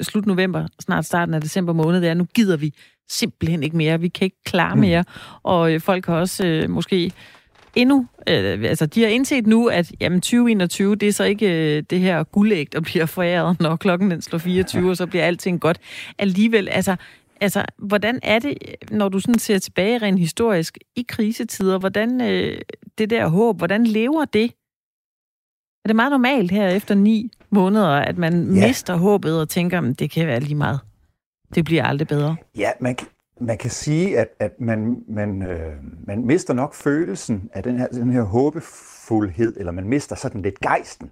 [0.00, 2.74] slut november, snart starten af december måned, det er, nu gider vi
[3.08, 4.00] simpelthen ikke mere.
[4.00, 4.80] Vi kan ikke klare mm.
[4.80, 5.02] mere.
[5.02, 5.38] Mm.
[5.42, 7.12] Og øh, folk har også øh, måske
[7.74, 11.82] endnu, øh, altså de har indset nu, at jamen 2021, det er så ikke øh,
[11.90, 15.60] det her guldæg, der bliver foræret, når klokken den slår 24, og så bliver alting
[15.60, 15.78] godt.
[16.18, 16.96] Alligevel, altså,
[17.40, 18.58] altså hvordan er det,
[18.90, 22.60] når du sådan ser tilbage rent historisk i krisetider, hvordan øh,
[22.98, 24.44] det der håb, hvordan lever det?
[25.84, 28.66] Er det meget normalt her efter ni måneder, at man ja.
[28.66, 30.80] mister håbet og tænker, det kan være lige meget?
[31.54, 32.36] Det bliver aldrig bedre.
[32.56, 32.96] Ja, man,
[33.40, 35.72] man kan sige, at, at man, man, øh,
[36.06, 40.60] man mister nok følelsen af den her, den her håbefuldhed, eller man mister sådan lidt
[40.60, 41.10] gejsten.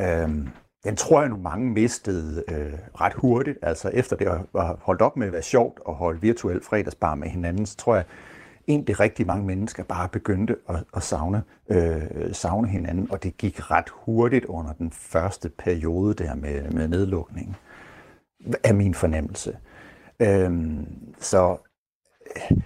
[0.00, 0.48] Øhm,
[0.84, 3.58] den tror jeg nu mange mistede øh, ret hurtigt.
[3.62, 7.28] Altså efter det har holdt op med at være sjovt og holde virtuel fredagsbar med
[7.28, 8.04] hinanden, så tror jeg
[8.68, 13.70] egentlig rigtig mange mennesker bare begyndte at, at savne, øh, savne hinanden, og det gik
[13.70, 17.56] ret hurtigt under den første periode der med, med nedlukningen
[18.64, 19.56] er min fornemmelse.
[20.20, 20.86] Øhm,
[21.20, 21.56] så,
[22.36, 22.58] øh,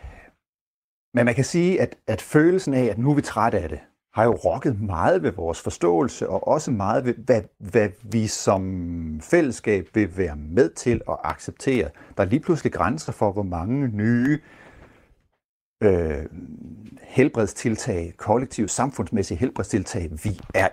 [1.15, 3.81] men man kan sige, at, at følelsen af, at nu er vi trætte af det,
[4.15, 9.21] har jo rokket meget ved vores forståelse, og også meget ved, hvad, hvad vi som
[9.21, 11.91] fællesskab vil være med til at acceptere.
[12.17, 14.41] Der er lige pludselig grænser for, hvor mange nye
[15.83, 16.27] øh,
[17.03, 20.69] helbredstiltag, kollektive samfundsmæssige helbredstiltag, vi er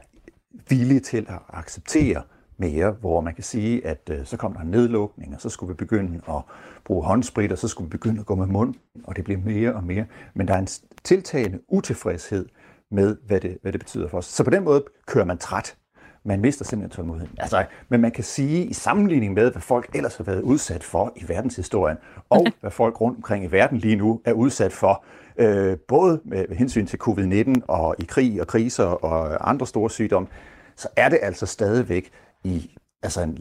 [0.69, 2.23] villige til at acceptere
[2.57, 5.67] mere, hvor man kan sige, at øh, så kom der en nedlukning, og så skulle
[5.67, 6.41] vi begynde at
[6.85, 9.73] bruge håndsprit, og så skulle vi begynde at gå med mund, og det bliver mere
[9.73, 10.05] og mere.
[10.33, 10.67] Men der er en
[11.03, 12.45] tiltagende utilfredshed
[12.91, 14.25] med, hvad det, hvad det betyder for os.
[14.25, 15.75] Så på den måde kører man træt.
[16.23, 17.37] Man mister simpelthen tålmodigheden.
[17.39, 21.13] Altså, men man kan sige, i sammenligning med, hvad folk ellers har været udsat for
[21.15, 21.97] i verdenshistorien,
[22.29, 25.03] og hvad folk rundt omkring i verden lige nu er udsat for,
[25.37, 30.27] øh, både med hensyn til covid-19 og i krig og kriser og andre store sygdomme,
[30.75, 32.11] så er det altså stadigvæk
[32.47, 33.33] i altså,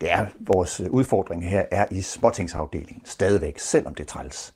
[0.00, 4.52] er, vores udfordring her er i småtingsafdelingen stadigvæk, selvom det er træls.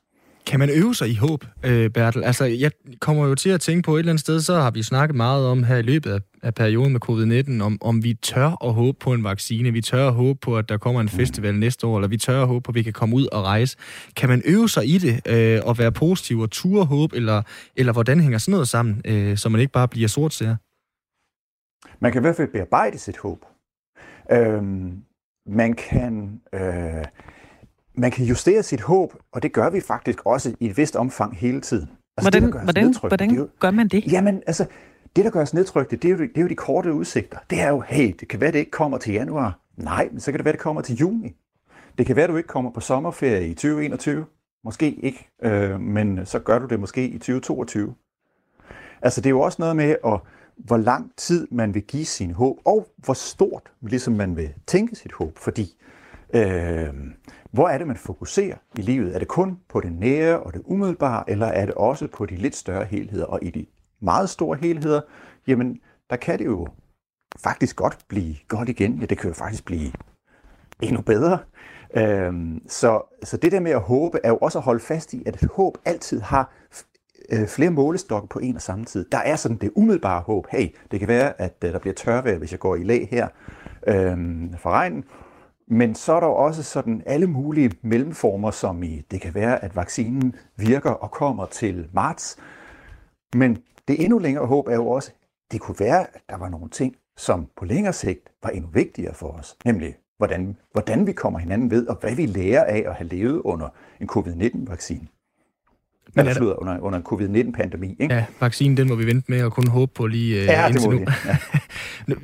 [0.47, 2.25] Kan man øve sig i håb, øh, Bertel?
[2.25, 4.83] Altså, jeg kommer jo til at tænke på et eller andet sted, så har vi
[4.83, 8.65] snakket meget om her i løbet af, af perioden med covid-19, om, om vi tør
[8.65, 11.53] at håbe på en vaccine, vi tør at håbe på, at der kommer en festival
[11.53, 11.61] mm.
[11.61, 13.77] næste år, eller vi tør at håbe på, at vi kan komme ud og rejse.
[14.17, 17.43] Kan man øve sig i det, øh, og være positiv og ture håb, eller,
[17.77, 20.57] eller hvordan hænger sådan noget sammen, øh, så man ikke bare bliver sortseer?
[22.01, 23.39] Man kan i hvert fald bearbejde sit håb.
[24.31, 25.03] Øhm,
[25.47, 26.41] man kan...
[26.53, 27.05] Øh,
[27.99, 31.37] man kan justere sit håb, og det gør vi faktisk også i et vist omfang
[31.37, 31.89] hele tiden.
[32.17, 34.13] Altså, hvordan, det, gør hvordan, hvordan det jo, gør man det?
[34.13, 34.67] Jamen, altså,
[35.17, 37.39] det, der gør os nedtrykte, det er, jo, det er jo de korte udsigter.
[37.51, 39.61] Det er jo, hey, det kan være, det ikke kommer til januar.
[39.77, 41.37] Nej, men så kan det være, det kommer til juni.
[41.99, 44.25] Det kan være, du ikke kommer på sommerferie i 2021.
[44.65, 47.95] Måske ikke, øh, men så gør du det måske i 2022.
[49.03, 50.21] Altså, det er jo også noget med at
[50.57, 54.97] hvor lang tid man vil give sin håb, og hvor stort ligesom man vil tænke
[54.97, 55.77] sit håb, fordi
[56.35, 56.95] øh,
[57.51, 59.15] hvor er det, man fokuserer i livet?
[59.15, 62.37] Er det kun på det nære og det umiddelbare, eller er det også på de
[62.37, 63.25] lidt større helheder?
[63.25, 63.67] Og i de
[64.01, 65.01] meget store helheder,
[65.47, 65.81] jamen,
[66.11, 66.69] der kan det jo
[67.39, 68.99] faktisk godt blive godt igen.
[68.99, 69.93] Ja, det kan jo faktisk blive
[70.83, 71.39] endnu bedre.
[71.97, 75.23] Øhm, så, så det der med at håbe er jo også at holde fast i,
[75.27, 76.53] at et håb altid har
[77.33, 79.07] øh, flere målestokke på en og samme tid.
[79.13, 80.47] Der er sådan det umiddelbare håb.
[80.51, 83.29] Hey, det kan være, at øh, der bliver tørvejr, hvis jeg går i lag her
[83.87, 84.19] øh,
[84.59, 85.05] for regnen.
[85.69, 89.77] Men så er der også sådan alle mulige mellemformer, som i, det kan være, at
[89.77, 92.37] vaccinen virker og kommer til marts.
[93.35, 93.59] Men
[93.89, 95.13] det endnu længere håb er jo også,
[95.53, 99.15] det kunne være, at der var nogle ting, som på længere sigt var endnu vigtigere
[99.15, 99.57] for os.
[99.65, 103.41] Nemlig, hvordan, hvordan vi kommer hinanden ved, og hvad vi lærer af at have levet
[103.45, 103.69] under
[104.01, 105.07] en covid-19-vaccine.
[106.15, 107.97] Men altså, under, under en covid-19-pandemi.
[108.01, 108.15] Ikke?
[108.15, 110.91] Ja, vaccinen, den må vi vente med og kun håbe på lige uh, ja, indtil
[110.91, 110.99] nu.
[110.99, 111.05] vi.
[111.27, 111.37] Ja.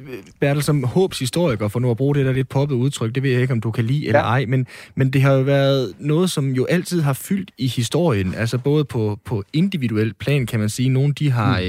[0.40, 3.40] Bertel, som håbshistoriker, for nu at bruge det der lidt poppet udtryk, det ved jeg
[3.40, 4.24] ikke, om du kan lide eller Ja.
[4.26, 8.34] ej, men, men det har jo været noget, som jo altid har fyldt i historien,
[8.34, 10.88] altså både på, på individuel plan, kan man sige.
[10.88, 11.66] Nogle, de har Mm.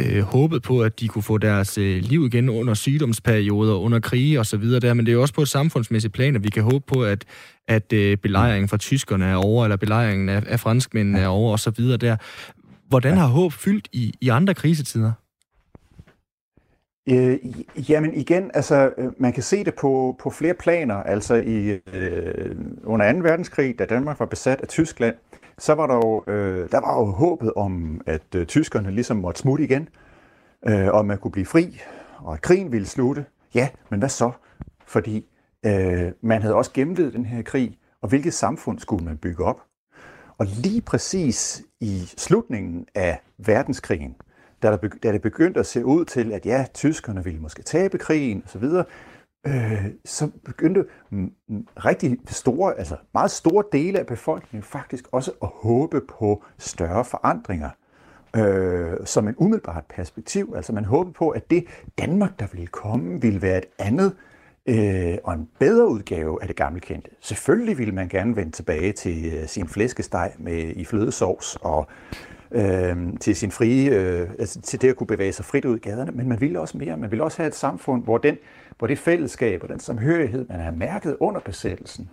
[0.00, 4.00] øh, øh, håbet på, at de kunne få deres øh, liv igen under sygdomsperioder, under
[4.00, 6.44] krige og så videre der, men det er jo også på et samfundsmæssigt plan, at
[6.44, 7.24] vi kan håbe på, at,
[7.68, 11.58] at øh, belejringen fra tyskerne er over, eller belejringen af, af franskmændene er over og
[11.58, 12.16] så videre der.
[12.88, 15.12] Hvordan har håb fyldt i, i andre krisetider?
[17.10, 17.38] Øh,
[17.90, 20.94] jamen igen, altså øh, man kan se det på, på flere planer.
[20.94, 23.18] Altså i, øh, under 2.
[23.18, 25.14] verdenskrig, da Danmark var besat af Tyskland,
[25.58, 29.40] så var der jo, øh, der var jo håbet om, at øh, tyskerne ligesom måtte
[29.40, 29.88] smutte igen,
[30.68, 31.80] øh, og man kunne blive fri,
[32.18, 33.24] og at krigen ville slutte.
[33.54, 34.30] Ja, men hvad så?
[34.86, 35.24] Fordi
[35.66, 39.62] øh, man havde også gennemlevet den her krig, og hvilket samfund skulle man bygge op?
[40.38, 44.16] Og lige præcis i slutningen af verdenskrigen,
[44.62, 47.98] da, der da det begyndte at se ud til, at ja, tyskerne ville måske tabe
[47.98, 48.64] krigen osv.,
[49.46, 50.84] øh, så begyndte
[51.76, 57.70] rigtig store, altså meget store dele af befolkningen faktisk også at håbe på større forandringer
[58.36, 60.52] øh, som en umiddelbart perspektiv.
[60.56, 61.64] Altså man håbede på, at det
[61.98, 64.16] Danmark, der ville komme, ville være et andet
[64.68, 67.10] øh, og en bedre udgave af det gamle kendte.
[67.20, 71.86] Selvfølgelig ville man gerne vende tilbage til øh, sin flæskesteg med i flødesovs og
[72.50, 75.80] øh, til sin frie, øh, altså til det at kunne bevæge sig frit ud i
[75.80, 76.96] gaderne, men man ville også mere.
[76.96, 78.36] Man ville også have et samfund, hvor, den,
[78.78, 82.10] hvor det fællesskab og den samhørighed, man har mærket under besættelsen,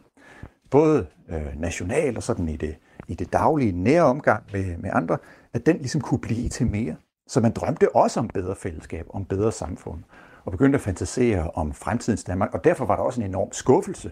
[0.69, 2.75] både øh, nationalt og sådan i det,
[3.07, 5.17] i det daglige nære omgang med, med andre,
[5.53, 6.95] at den ligesom kunne blive til mere.
[7.27, 9.99] Så man drømte også om bedre fællesskab, om bedre samfund,
[10.45, 12.53] og begyndte at fantasere om fremtidens Danmark.
[12.53, 14.11] Og derfor var der også en enorm skuffelse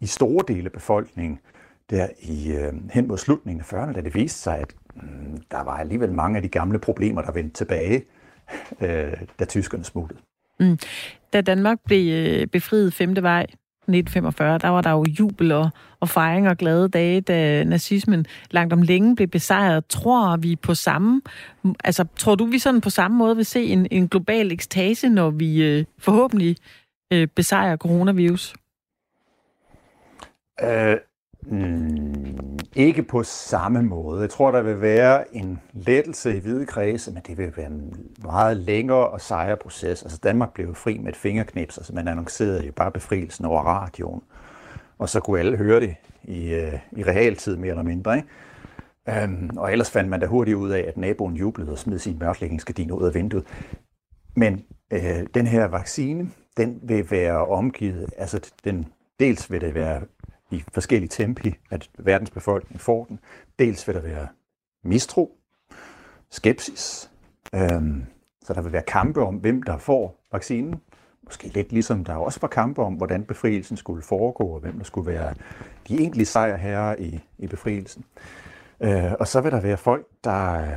[0.00, 1.38] i store dele af befolkningen,
[1.90, 5.62] der i, øh, hen mod slutningen af 40'erne, da det viste sig, at mm, der
[5.64, 8.04] var alligevel mange af de gamle problemer, der vendte tilbage,
[8.80, 10.20] øh, da tyskerne smuttede.
[10.60, 10.78] Mm.
[11.32, 13.14] Da Danmark blev øh, befriet 5.
[13.22, 13.46] maj
[13.82, 15.70] 1945, der var der jo jubel og,
[16.00, 19.86] og fejring og glade dage, da nazismen langt om længe blev besejret.
[19.86, 21.22] Tror vi på samme,
[21.84, 25.30] altså tror du, vi sådan på samme måde vil se en, en global ekstase, når
[25.30, 26.56] vi øh, forhåbentlig
[27.12, 28.54] øh, besejrer coronavirus?
[30.62, 30.96] Øh,
[31.42, 34.20] mm, ikke på samme måde.
[34.20, 37.94] Jeg tror, der vil være en lettelse i hvide kredse, men det vil være en
[38.22, 40.02] meget længere og sejere proces.
[40.02, 43.62] Altså Danmark blev jo fri med et fingerknips, altså man annoncerede jo bare befrielsen over
[43.62, 44.22] radioen,
[44.98, 48.16] og så kunne alle høre det i, øh, i realtid mere eller mindre.
[48.16, 48.28] Ikke?
[49.08, 52.18] Øhm, og ellers fandt man da hurtigt ud af, at naboen jublede og smed sin
[52.18, 53.44] mørklægningsgardin ud af vinduet.
[54.36, 58.86] Men øh, den her vaccine, den vil være omgivet, altså den,
[59.20, 60.02] dels vil det være
[60.52, 63.18] i forskellige tempi, at verdens befolkning får den.
[63.58, 64.28] Dels vil der være
[64.84, 65.38] mistro,
[66.30, 67.10] skepsis,
[67.54, 68.06] øhm,
[68.44, 70.80] så der vil være kampe om, hvem der får vaccinen.
[71.24, 74.84] Måske lidt ligesom der også var kampe om, hvordan befrielsen skulle foregå, og hvem der
[74.84, 75.34] skulle være
[75.88, 78.04] de egentlige sejrherrer i, i befrielsen.
[78.80, 80.68] Øh, og så vil der være folk, der,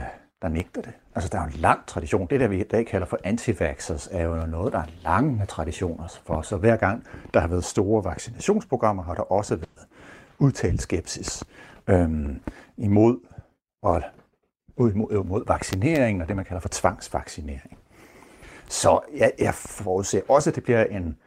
[0.42, 0.94] der nægter det.
[1.16, 2.28] Altså, der er jo en lang tradition.
[2.28, 6.08] Det, der vi i dag kalder for antivaxxers, er jo noget, der er lange traditioner
[6.26, 6.42] for.
[6.42, 9.88] Så hver gang der har været store vaccinationsprogrammer, har der også været
[10.40, 11.44] udtalt skepsis
[11.88, 12.42] øhm,
[12.78, 13.20] imod,
[13.82, 14.02] og,
[14.78, 17.78] imod, imod vaccinering og det, man kalder for tvangsvaccinering.
[18.70, 21.18] Så jeg, jeg forudser også, at det bliver en,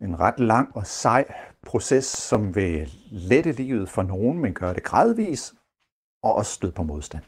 [0.00, 1.24] en ret lang og sej
[1.66, 5.54] proces, som vil lette livet for nogen, men gøre det gradvis,
[6.22, 7.22] og også støde på modstand.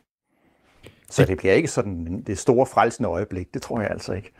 [1.10, 4.32] Så det bliver ikke sådan det store frelsende øjeblik, det tror jeg altså ikke.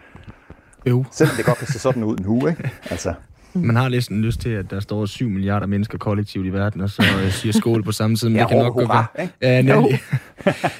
[0.88, 1.04] Jo.
[1.12, 2.70] Selvom det godt kan se sådan ud nu, ikke?
[2.90, 3.14] Altså,
[3.54, 6.90] Man har næsten lyst til, at der står 7 milliarder mennesker kollektivt i verden, og
[6.90, 9.22] så øh, siger skole på samme tid, men Ja, det kan nok hurra, godt.
[9.22, 9.34] ikke?
[9.40, 9.62] Ja,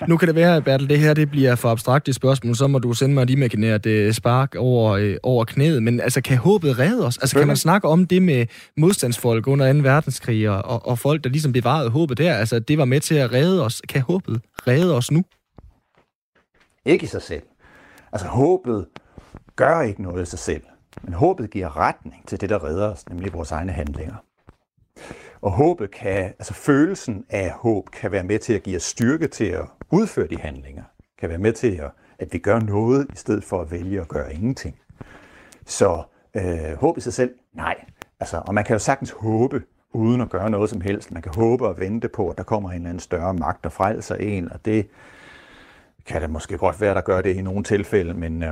[0.08, 2.78] nu kan det være, Bertel, det her det bliver for abstrakt et spørgsmål, så må
[2.78, 6.78] du sende mig et imaginært øh, spark over, øh, over knæet, men altså, kan håbet
[6.78, 7.18] redde os?
[7.18, 9.78] Altså, kan man snakke om det med modstandsfolk under 2.
[9.78, 13.32] verdenskrig, og, og folk, der ligesom bevarede håbet der, altså, det var med til at
[13.32, 13.82] redde os.
[13.88, 15.24] Kan håbet redde os nu?
[16.86, 17.42] Ikke i sig selv.
[18.12, 18.86] Altså håbet
[19.56, 20.62] gør ikke noget i sig selv,
[21.02, 24.14] men håbet giver retning til det, der redder os, nemlig vores egne handlinger.
[25.40, 29.26] Og håbet kan, altså følelsen af håb kan være med til at give os styrke
[29.26, 30.82] til at udføre de handlinger.
[31.18, 34.08] Kan være med til, at, at vi gør noget, i stedet for at vælge at
[34.08, 34.76] gøre ingenting.
[35.66, 36.02] Så
[36.36, 37.84] øh, håb i sig selv, nej.
[38.20, 39.62] Altså, og man kan jo sagtens håbe,
[39.92, 41.12] uden at gøre noget som helst.
[41.12, 43.72] Man kan håbe og vente på, at der kommer en eller anden større magt og
[43.72, 44.88] frelser en, og det
[46.08, 48.50] kan det måske godt være, der gør det i nogle tilfælde, men, øh,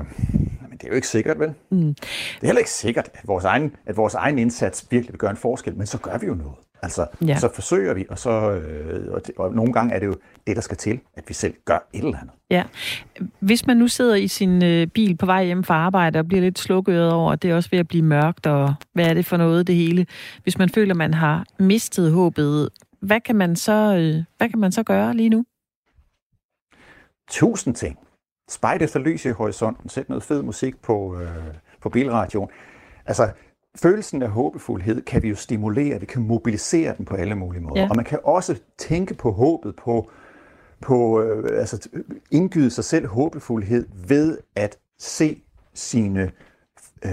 [0.69, 1.55] men det er jo ikke sikkert, vel?
[1.71, 1.95] Mm.
[1.95, 5.31] Det er heller ikke sikkert, at vores, egen, at vores egen indsats virkelig vil gøre
[5.31, 6.55] en forskel, men så gør vi jo noget.
[6.83, 7.37] Altså, Ja.
[7.39, 10.57] så forsøger vi, og så øh, og, det, og nogle gange er det jo det,
[10.57, 12.35] der skal til, at vi selv gør et eller andet.
[12.51, 12.63] Ja.
[13.41, 16.41] Hvis man nu sidder i sin øh, bil på vej hjem fra arbejde og bliver
[16.41, 19.27] lidt slukket over, at det er også ved at blive mørkt, og hvad er det
[19.27, 20.07] for noget, det hele?
[20.43, 22.69] Hvis man føler, man har mistet håbet,
[23.01, 25.45] hvad kan man så, øh, hvad kan man så gøre lige nu?
[27.31, 27.99] Tusind ting.
[28.51, 29.89] Spejt efter lys i horisonten.
[29.89, 31.29] Sæt noget fed musik på, øh,
[31.81, 32.49] på bilradioen.
[33.07, 33.31] Altså,
[33.77, 36.01] følelsen af håbefuldhed kan vi jo stimulere.
[36.01, 37.81] Vi kan mobilisere den på alle mulige måder.
[37.81, 37.89] Ja.
[37.91, 40.11] Og man kan også tænke på håbet, på,
[40.81, 41.89] på øh, altså,
[42.31, 45.43] indgyde sig selv håbefuldhed ved at se
[45.75, 46.31] sine,
[47.05, 47.13] øh,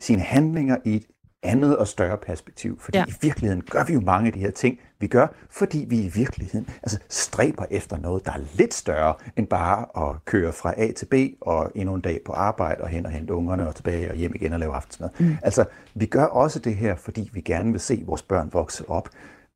[0.00, 1.06] sine handlinger i et
[1.42, 2.80] andet og større perspektiv.
[2.80, 3.04] Fordi Ja.
[3.08, 6.08] i virkeligheden gør vi jo mange af de her ting, vi gør, fordi vi i
[6.08, 10.92] virkeligheden altså, stræber efter noget, der er lidt større end bare at køre fra A
[10.92, 14.10] til B og endnu en dag på arbejde og hen og hente ungerne og tilbage
[14.10, 15.08] og hjem igen og lave aftensmad.
[15.18, 15.36] Mm.
[15.42, 19.08] Altså, vi gør også det her, fordi vi gerne vil se vores børn vokse op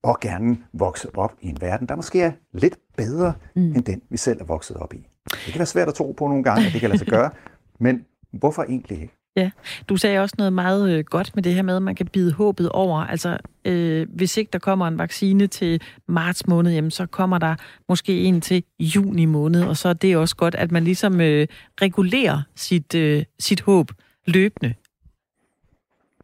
[0.03, 3.63] og gerne vokse op i en verden, der måske er lidt bedre mm.
[3.63, 5.09] end den, vi selv er vokset op i.
[5.25, 7.31] Det kan være svært at tro på nogle gange, at det kan lade sig gøre,
[7.85, 9.18] men hvorfor egentlig ikke?
[9.39, 9.51] Ja,
[9.89, 12.33] du sagde også noget meget øh, godt med det her med, at man kan bide
[12.33, 13.01] håbet over.
[13.01, 17.55] Altså, øh, hvis ikke der kommer en vaccine til marts måned, jamen, så kommer der
[17.89, 21.47] måske en til juni måned, og så er det også godt, at man ligesom øh,
[21.83, 23.91] regulerer sit, øh, sit håb
[24.27, 24.75] løbende.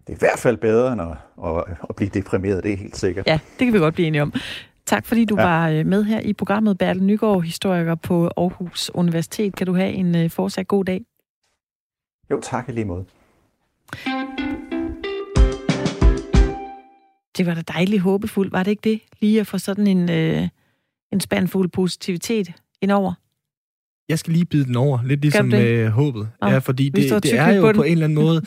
[0.06, 2.96] Det er i hvert fald bedre end at, at, at blive deprimeret, det er helt
[2.96, 3.26] sikkert.
[3.26, 4.32] Ja, det kan vi godt blive enige om.
[4.86, 5.46] Tak fordi du ja.
[5.46, 9.56] Var øh, med her i programmet, Bertel Nygaard, historiker på Aarhus Universitet.
[9.56, 11.04] Kan du have en øh, fortsat god dag?
[12.30, 13.04] Jo, tak i lige måde.
[17.36, 19.00] Det var da dejligt håbefuldt, var det ikke det?
[19.20, 20.48] Lige at få sådan en, øh,
[21.12, 23.14] en spandfuld positivitet indover.
[24.08, 26.30] Jeg skal lige bide den over, lidt ligesom med håbet.
[26.40, 28.42] Nå, ja, fordi det, det er jo på på, en eller anden måde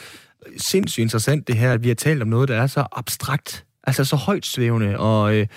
[0.57, 4.03] sindssygt interessant det her, at vi har talt om noget, der er så abstrakt, altså
[4.03, 5.47] så højt svævende og øh,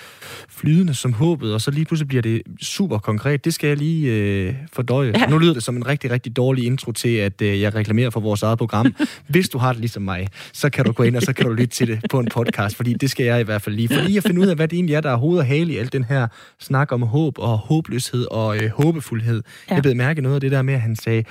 [0.49, 3.45] flydende som håbet, og så lige pludselig bliver det super konkret.
[3.45, 5.13] Det skal jeg lige øh, fordøje.
[5.15, 5.25] Ja.
[5.25, 8.19] Nu lyder det som en rigtig, rigtig dårlig intro til, at øh, jeg reklamerer for
[8.19, 8.95] vores eget program.
[9.27, 11.51] Hvis du har det ligesom mig, så kan du gå ind, og så kan du
[11.51, 13.87] lytte til det på en podcast, fordi det skal jeg i hvert fald lige.
[13.87, 15.73] For lige at finde ud af, hvad det egentlig er, der er hoved og hale
[15.73, 16.27] i alt den her
[16.59, 19.43] snak om håb og håbløshed og øh, håbefuldhed.
[19.69, 19.73] Ja.
[19.73, 21.23] Jeg blev mærke noget af det der med, at han sagde,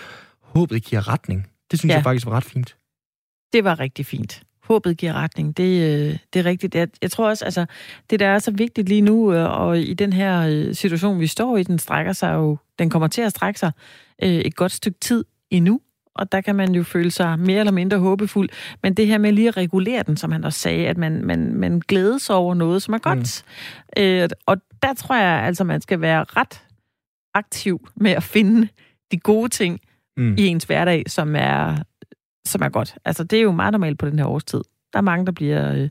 [0.42, 1.46] håbet giver retning.
[1.70, 1.94] Det synes ja.
[1.94, 2.76] jeg faktisk var ret fint.
[3.52, 4.42] Det var rigtig fint.
[4.70, 5.56] Håbet giver retning.
[5.56, 6.74] Det, øh, det er rigtigt.
[6.74, 7.66] Jeg, jeg tror også, altså,
[8.10, 11.26] det der er så vigtigt lige nu, øh, og i den her øh, situation, vi
[11.26, 13.72] står i, den strækker sig jo, den kommer til at strække sig
[14.18, 15.80] et godt stykke tid endnu,
[16.14, 18.48] og der kan man jo føle sig mere eller mindre håbefuld.
[18.82, 21.54] Men det her med lige at regulere den, som han også sagde, at man, man,
[21.54, 23.44] man glædes over noget, som er godt.
[23.96, 24.02] Mm.
[24.02, 26.62] Øh, og der tror jeg altså, man skal være ret
[27.34, 28.68] aktiv med at finde
[29.12, 29.80] de gode ting
[30.16, 30.34] Mm.
[30.38, 31.76] i ens hverdag, som er,
[32.46, 32.94] som er godt.
[33.04, 34.60] Altså, det er jo meget normalt på den her årstid.
[34.92, 35.88] Der er mange, der bliver øh,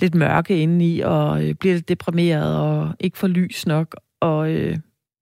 [0.00, 4.78] lidt mørke indeni, og øh, bliver lidt deprimeret, og ikke får lys nok, og øh,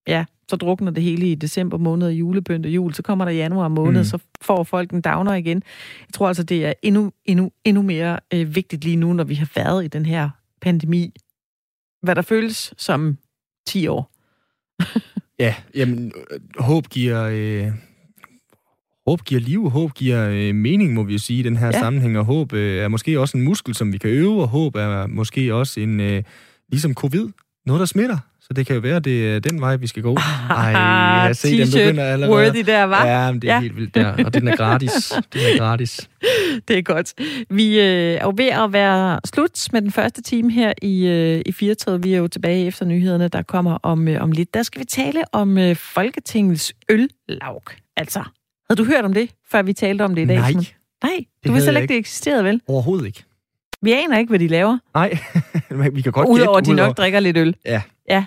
[0.07, 3.33] ja, så drukner det hele i december måned, og julepynt og jul, så kommer der
[3.33, 3.99] januar måned, mm.
[3.99, 4.05] Mm.
[4.05, 5.63] så får folk en downer igen.
[6.01, 9.35] Jeg tror altså, det er endnu, endnu, endnu mere øh, vigtigt lige nu, når vi
[9.35, 10.31] har været i den her
[10.61, 11.13] pandemi.
[12.03, 13.19] Hvad der føles som
[13.67, 14.11] 10 år.
[15.39, 17.23] Ja, jamen, øh, håb giver...
[17.23, 17.73] Øh,
[19.07, 21.73] håb giver liv, håb giver øh, mening, må vi jo sige, i den her Ja.
[21.81, 24.75] sammenhæng, og håb øh, er måske også en muskel, som vi kan øve, og håb
[24.77, 26.23] er måske også en, øh,
[26.71, 27.29] ligesom covid,
[27.67, 28.19] noget, der smitter.
[28.41, 30.15] Så det kan jo være, det er den vej, vi skal gå.
[30.51, 32.47] Ej, jeg ser, den begynder allerede.
[32.47, 33.07] worthy der, var.
[33.07, 33.57] Ja, men det er Ja.
[33.57, 33.63] ja.
[33.63, 34.93] helt vildt der, og den er gratis.
[35.33, 36.09] den er gratis.
[36.69, 37.15] Det er godt.
[37.51, 41.43] Vi øh, er jo ved at være slut med den første time her i, øh,
[41.47, 42.05] i Firtoget.
[42.05, 44.55] Vi er jo tilbage efter nyhederne, der kommer om, øh, om lidt.
[44.55, 47.63] Der skal vi tale om øh, Folketingets øllaug.
[47.97, 48.23] Altså,
[48.71, 50.37] havde du hørt om det, før vi talte om det i dag?
[50.37, 50.49] Nej.
[50.49, 50.65] Simon?
[51.03, 52.61] Nej, du vidste heller ikke, det eksisterede, vel?
[52.69, 53.25] Overhovedet ikke.
[53.83, 55.19] Vi aner ikke, hvad de laver, Nej,
[55.95, 57.57] vi kan godt udover at de nok drikker lidt øl.
[57.65, 57.83] Ja.
[58.09, 58.25] Ja,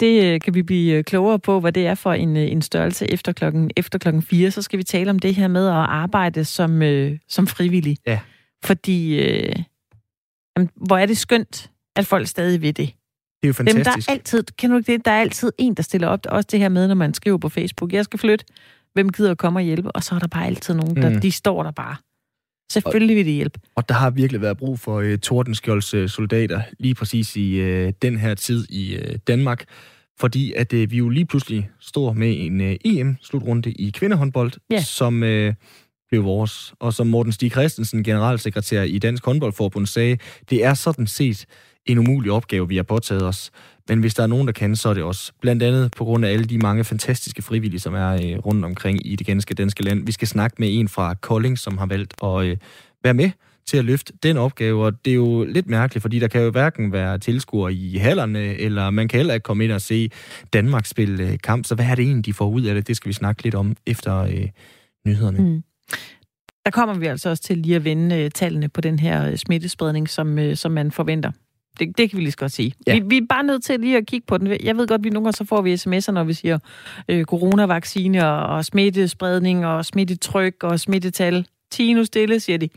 [0.00, 2.62] det øh, kan vi blive øh, klogere på, hvad det er for en, øh, en
[2.62, 4.50] størrelse efter klokken, efter klokken 4.
[4.50, 7.96] Så skal vi tale om det her med at arbejde som, øh, som frivillig.
[8.06, 8.20] Ja.
[8.64, 9.56] Fordi, øh,
[10.56, 12.94] jamen, hvor er det skønt, at folk stadig ved det.
[13.42, 14.08] Det er jo Dem, der fantastisk.
[14.08, 15.04] er altid, kender du ikke det?
[15.04, 16.20] Der er altid en, der stiller op.
[16.28, 18.44] Også det her med, når man skriver på Facebook, jeg skal flytte,
[18.92, 19.92] hvem gider at komme og hjælpe?
[19.92, 21.20] Og så er der bare altid nogen, der Mm.
[21.20, 21.96] de står der bare.
[22.72, 23.60] Selvfølgelig vil de hjælpe.
[23.76, 27.92] Og der har virkelig været brug for øh, Tordenskjolds øh, soldater lige præcis i øh,
[28.02, 29.64] den her tid i øh, Danmark,
[30.20, 34.82] fordi at øh, vi jo lige pludselig står med en øh, EM-slutrunde i kvindehåndbold, Ja.
[34.82, 35.54] som øh,
[36.08, 36.74] blev vores.
[36.80, 40.18] Og som Morten Stig Christensen, generalsekretær i Dansk Håndboldforbund, sagde,
[40.50, 41.46] det er sådan set
[41.86, 43.50] en umulig opgave, vi har påtaget os.
[43.90, 45.32] Men hvis der er nogen, der kan, så er det også.
[45.40, 49.06] Blandt andet på grund af alle de mange fantastiske frivillige, som er øh, rundt omkring
[49.06, 50.06] i det ganske danske land.
[50.06, 52.56] Vi skal snakke med en fra Kolding, som har valgt at øh,
[53.04, 53.30] være med
[53.66, 56.50] til at løfte den opgave, og det er jo lidt mærkeligt, fordi der kan jo
[56.50, 60.10] hverken være tilskuere i hallerne, eller man kan heller ikke komme ind og se
[60.52, 62.88] Danmark spille øh, kamp, så hvad er det egentlig, de får ud af det?
[62.88, 64.48] Det skal vi snakke lidt om efter øh,
[65.06, 65.38] nyhederne.
[65.38, 65.62] Mm.
[66.64, 69.36] Der kommer vi altså også til lige at vende øh, tallene på den her øh,
[69.36, 71.30] smittespredning, som, øh, som man forventer.
[71.80, 72.74] Det, det kan vi lige så godt sige.
[72.86, 72.94] Ja.
[72.94, 74.56] Vi, vi er bare nødt til lige at kigge på den.
[74.64, 76.58] Jeg ved godt, at vi nogle gange så får vi sms'er, når vi siger
[77.08, 81.46] øh, coronavaccine og, og smittespredning og smittetryk og smittetal.
[81.70, 82.68] Tino stille, siger de.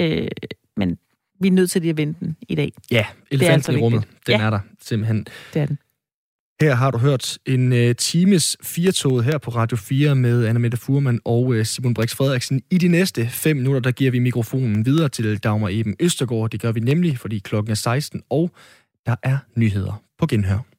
[0.00, 0.28] Øh,
[0.76, 0.98] men
[1.40, 2.72] vi er nødt til lige at vente den i dag.
[2.90, 4.46] Ja, elefanten altså i rummet, den ja.
[4.46, 5.26] er der simpelthen.
[5.54, 5.78] Det er den.
[6.60, 10.76] Her har du hørt en uh, times firetoget her på Radio 4 med Anna Mette
[10.76, 12.62] Furman og uh, Simon Brix Frederiksen.
[12.70, 16.50] I de næste fem minutter, der giver vi mikrofonen videre til Dagmar Eben Østergaard.
[16.50, 18.50] Det gør vi nemlig, fordi klokken er 16, og
[19.06, 20.71] der er nyheder på genhør.